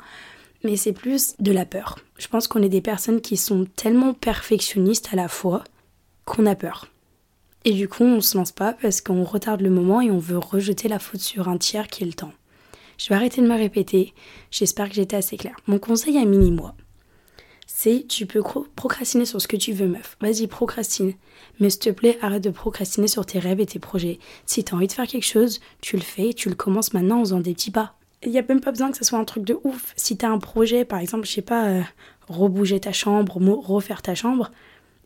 Mais 0.63 0.77
c'est 0.77 0.93
plus 0.93 1.35
de 1.41 1.53
la 1.53 1.67
peur. 1.67 1.99
Je 2.17 2.29
pense 2.29 2.49
qu'on 2.49 2.63
est 2.63 2.69
des 2.69 2.81
personnes 2.81 3.21
qui 3.21 3.37
sont 3.37 3.67
tellement 3.77 4.15
perfectionnistes 4.15 5.09
à 5.13 5.17
la 5.17 5.29
fois 5.29 5.65
qu'on 6.25 6.47
a 6.47 6.55
peur. 6.55 6.89
Et 7.65 7.73
du 7.73 7.89
coup, 7.89 8.05
on 8.05 8.21
se 8.21 8.37
lance 8.37 8.53
pas 8.53 8.75
parce 8.75 9.01
qu'on 9.01 9.25
retarde 9.25 9.61
le 9.61 9.71
moment 9.71 10.01
et 10.01 10.11
on 10.11 10.19
veut 10.19 10.39
rejeter 10.39 10.89
la 10.89 10.99
faute 10.99 11.21
sur 11.21 11.49
un 11.49 11.59
tiers 11.59 11.89
qui 11.89 12.05
est 12.05 12.07
le 12.07 12.13
temps. 12.13 12.33
Je 12.99 13.09
vais 13.09 13.15
arrêter 13.15 13.41
de 13.41 13.47
me 13.47 13.57
répéter, 13.57 14.15
j'espère 14.51 14.89
que 14.89 14.95
j'étais 14.95 15.17
assez 15.17 15.37
claire. 15.37 15.57
Mon 15.67 15.79
conseil 15.79 16.17
à 16.19 16.25
mini-moi, 16.25 16.75
c'est 17.77 18.07
tu 18.09 18.25
peux 18.25 18.41
procrastiner 18.77 19.25
sur 19.25 19.43
ce 19.43 19.49
que 19.49 19.57
tu 19.57 19.73
veux, 19.73 19.89
meuf. 19.89 20.17
Vas-y, 20.21 20.47
procrastine. 20.47 21.15
Mais 21.59 21.71
s'il 21.71 21.81
te 21.81 21.91
plaît, 21.91 22.19
arrête 22.23 22.45
de 22.45 22.51
procrastiner 22.51 23.09
sur 23.09 23.27
tes 23.27 23.41
rêves 23.41 23.59
et 23.59 23.67
tes 23.67 23.81
projets. 23.81 24.21
Si 24.47 24.63
tu 24.63 24.73
as 24.73 24.77
envie 24.77 24.87
de 24.87 24.93
faire 24.93 25.09
quelque 25.09 25.27
chose, 25.27 25.59
tu 25.81 25.97
le 25.97 26.03
fais, 26.03 26.33
tu 26.35 26.49
le 26.49 26.55
commences 26.55 26.95
maintenant 26.95 27.19
en 27.19 27.25
faisant 27.25 27.41
des 27.41 27.53
petits 27.53 27.73
pas. 27.73 27.97
Il 28.23 28.31
n'y 28.31 28.39
a 28.39 28.45
même 28.49 28.61
pas 28.61 28.71
besoin 28.71 28.93
que 28.93 28.97
ce 28.97 29.05
soit 29.05 29.19
un 29.19 29.25
truc 29.25 29.43
de 29.43 29.59
ouf. 29.65 29.93
Si 29.97 30.17
tu 30.17 30.25
as 30.25 30.31
un 30.31 30.39
projet, 30.39 30.85
par 30.85 31.01
exemple, 31.01 31.27
je 31.27 31.33
sais 31.33 31.43
pas, 31.43 31.67
euh, 31.67 31.83
rebouger 32.29 32.79
ta 32.79 32.93
chambre, 32.93 33.37
refaire 33.37 34.03
ta 34.03 34.15
chambre, 34.15 34.53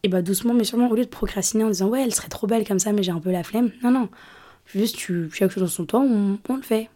et 0.02 0.08
bah 0.08 0.20
doucement 0.20 0.52
mais 0.52 0.64
sûrement 0.64 0.90
au 0.90 0.94
lieu 0.94 1.06
de 1.06 1.10
procrastiner 1.10 1.64
en 1.64 1.68
disant 1.68 1.88
ouais 1.88 2.04
elle 2.04 2.14
serait 2.14 2.28
trop 2.28 2.46
belle 2.46 2.64
comme 2.64 2.78
ça 2.78 2.92
mais 2.92 3.02
j'ai 3.02 3.10
un 3.10 3.18
peu 3.18 3.32
la 3.32 3.42
flemme 3.42 3.72
non 3.82 3.90
non 3.90 4.08
Juste, 4.66 4.96
tu 4.96 5.28
fais 5.30 5.38
quelque 5.38 5.54
chose 5.54 5.62
dans 5.62 5.68
son 5.68 5.86
temps, 5.86 6.04
on 6.04 6.56
le 6.56 6.62
fait. 6.62 6.90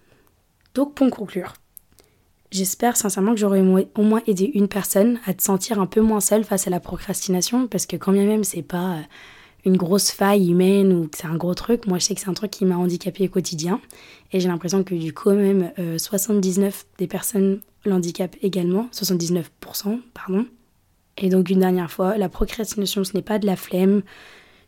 Donc, 0.74 0.94
pour 0.94 1.11
conclure, 1.11 1.54
j'espère 2.53 2.97
sincèrement 2.97 3.33
que 3.33 3.41
j'aurai 3.41 3.61
au 3.61 4.03
moins 4.03 4.23
aidé 4.27 4.51
une 4.55 4.69
personne 4.69 5.19
à 5.27 5.35
te 5.35 5.43
sentir 5.43 5.81
un 5.81 5.87
peu 5.87 6.01
moins 6.01 6.21
seule 6.21 6.45
face 6.45 6.67
à 6.67 6.71
la 6.71 6.81
procrastination, 6.81 7.67
parce 7.67 7.87
que 7.87 7.97
quand 7.97 8.12
bien 8.12 8.27
même 8.27 8.45
c'est 8.45 8.62
pas 8.62 8.95
euh, 8.95 9.03
une 9.65 9.77
grosse 9.77 10.11
faille 10.11 10.51
humaine 10.51 10.93
ou 10.93 11.09
que 11.09 11.17
c'est 11.17 11.27
un 11.27 11.37
gros 11.37 11.55
truc, 11.55 11.87
moi 11.87 11.99
je 11.99 12.05
sais 12.05 12.15
que 12.15 12.21
c'est 12.21 12.29
un 12.29 12.35
truc 12.35 12.51
qui 12.51 12.65
m'a 12.65 12.77
handicapé 12.77 13.27
au 13.27 13.31
quotidien, 13.31 13.81
et 14.33 14.41
j'ai 14.41 14.49
l'impression 14.49 14.85
que 14.85 14.95
du 14.95 15.12
coup 15.12 15.31
même 15.31 15.73
79 15.97 16.85
euh, 16.85 16.97
des 16.99 17.07
personnes 17.07 17.61
l'handicapent 17.85 18.37
également, 18.43 18.88
79%, 18.93 19.99
pardon. 20.15 20.47
Et 21.19 21.29
donc 21.29 21.51
une 21.51 21.61
dernière 21.61 21.91
fois, 21.91 22.17
la 22.17 22.29
procrastination 22.29 23.05
ce 23.05 23.15
n'est 23.15 23.23
pas 23.23 23.38
de 23.38 23.47
la 23.47 23.57
flemme, 23.57 24.03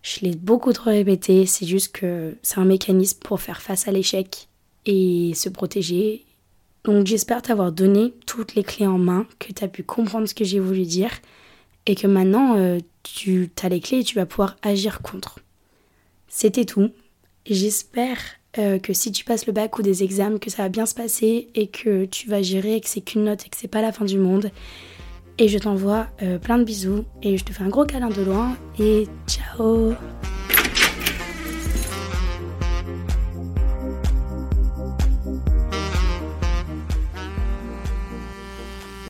je 0.03 0.20
l'ai 0.20 0.37
beaucoup 0.37 0.73
trop 0.73 0.90
répété, 0.90 1.47
c'est 1.47 1.66
juste 1.66 1.92
que 1.92 2.37
c'est 2.42 2.59
un 2.59 2.66
mécanisme 2.66 3.18
pour 3.20 3.40
faire 3.40 3.62
face 3.62 3.88
à 3.88 3.90
l'échec 3.90 4.49
et 4.85 5.33
se 5.35 5.49
protéger. 5.49 6.27
Donc 6.85 7.07
j'espère 7.07 7.40
t'avoir 7.40 7.73
donné 7.73 8.14
toutes 8.27 8.55
les 8.55 8.62
clés 8.62 8.87
en 8.87 8.99
main, 8.99 9.27
que 9.38 9.53
tu 9.53 9.64
as 9.64 9.68
pu 9.68 9.83
comprendre 9.83 10.29
ce 10.29 10.35
que 10.35 10.44
j'ai 10.44 10.61
voulu 10.61 10.83
dire 10.83 11.11
et 11.87 11.94
que 11.94 12.07
maintenant 12.07 12.57
euh, 12.57 12.79
tu 13.03 13.51
as 13.62 13.68
les 13.68 13.81
clés 13.81 14.01
et 14.01 14.05
tu 14.05 14.16
vas 14.16 14.27
pouvoir 14.27 14.57
agir 14.62 15.01
contre. 15.01 15.38
C'était 16.29 16.64
tout. 16.64 16.90
J'espère 17.47 18.18
euh, 18.59 18.79
que 18.79 18.92
si 18.92 19.12
tu 19.12 19.25
passes 19.25 19.47
le 19.47 19.53
bac 19.53 19.79
ou 19.79 19.83
des 19.83 20.03
examens, 20.03 20.38
que 20.38 20.51
ça 20.51 20.62
va 20.62 20.68
bien 20.68 20.87
se 20.87 20.94
passer 20.94 21.49
et 21.55 21.68
que 21.68 22.05
tu 22.05 22.29
vas 22.29 22.42
gérer, 22.42 22.81
que 22.81 22.88
c'est 22.88 23.01
qu'une 23.01 23.25
note 23.25 23.47
et 23.47 23.49
que 23.49 23.57
c'est 23.57 23.68
pas 23.68 23.83
la 23.83 23.92
fin 23.92 24.05
du 24.05 24.18
monde. 24.18 24.51
Et 25.38 25.49
je 25.49 25.59
t'envoie 25.59 26.07
euh, 26.23 26.38
plein 26.38 26.59
de 26.59 26.64
bisous 26.64 27.05
et 27.23 27.38
je 27.38 27.44
te 27.44 27.53
fais 27.53 27.64
un 27.64 27.68
gros 27.68 27.85
câlin 27.85 28.11
de 28.11 28.23
loin 28.23 28.57
et 28.79 29.09
ciao 29.27 29.94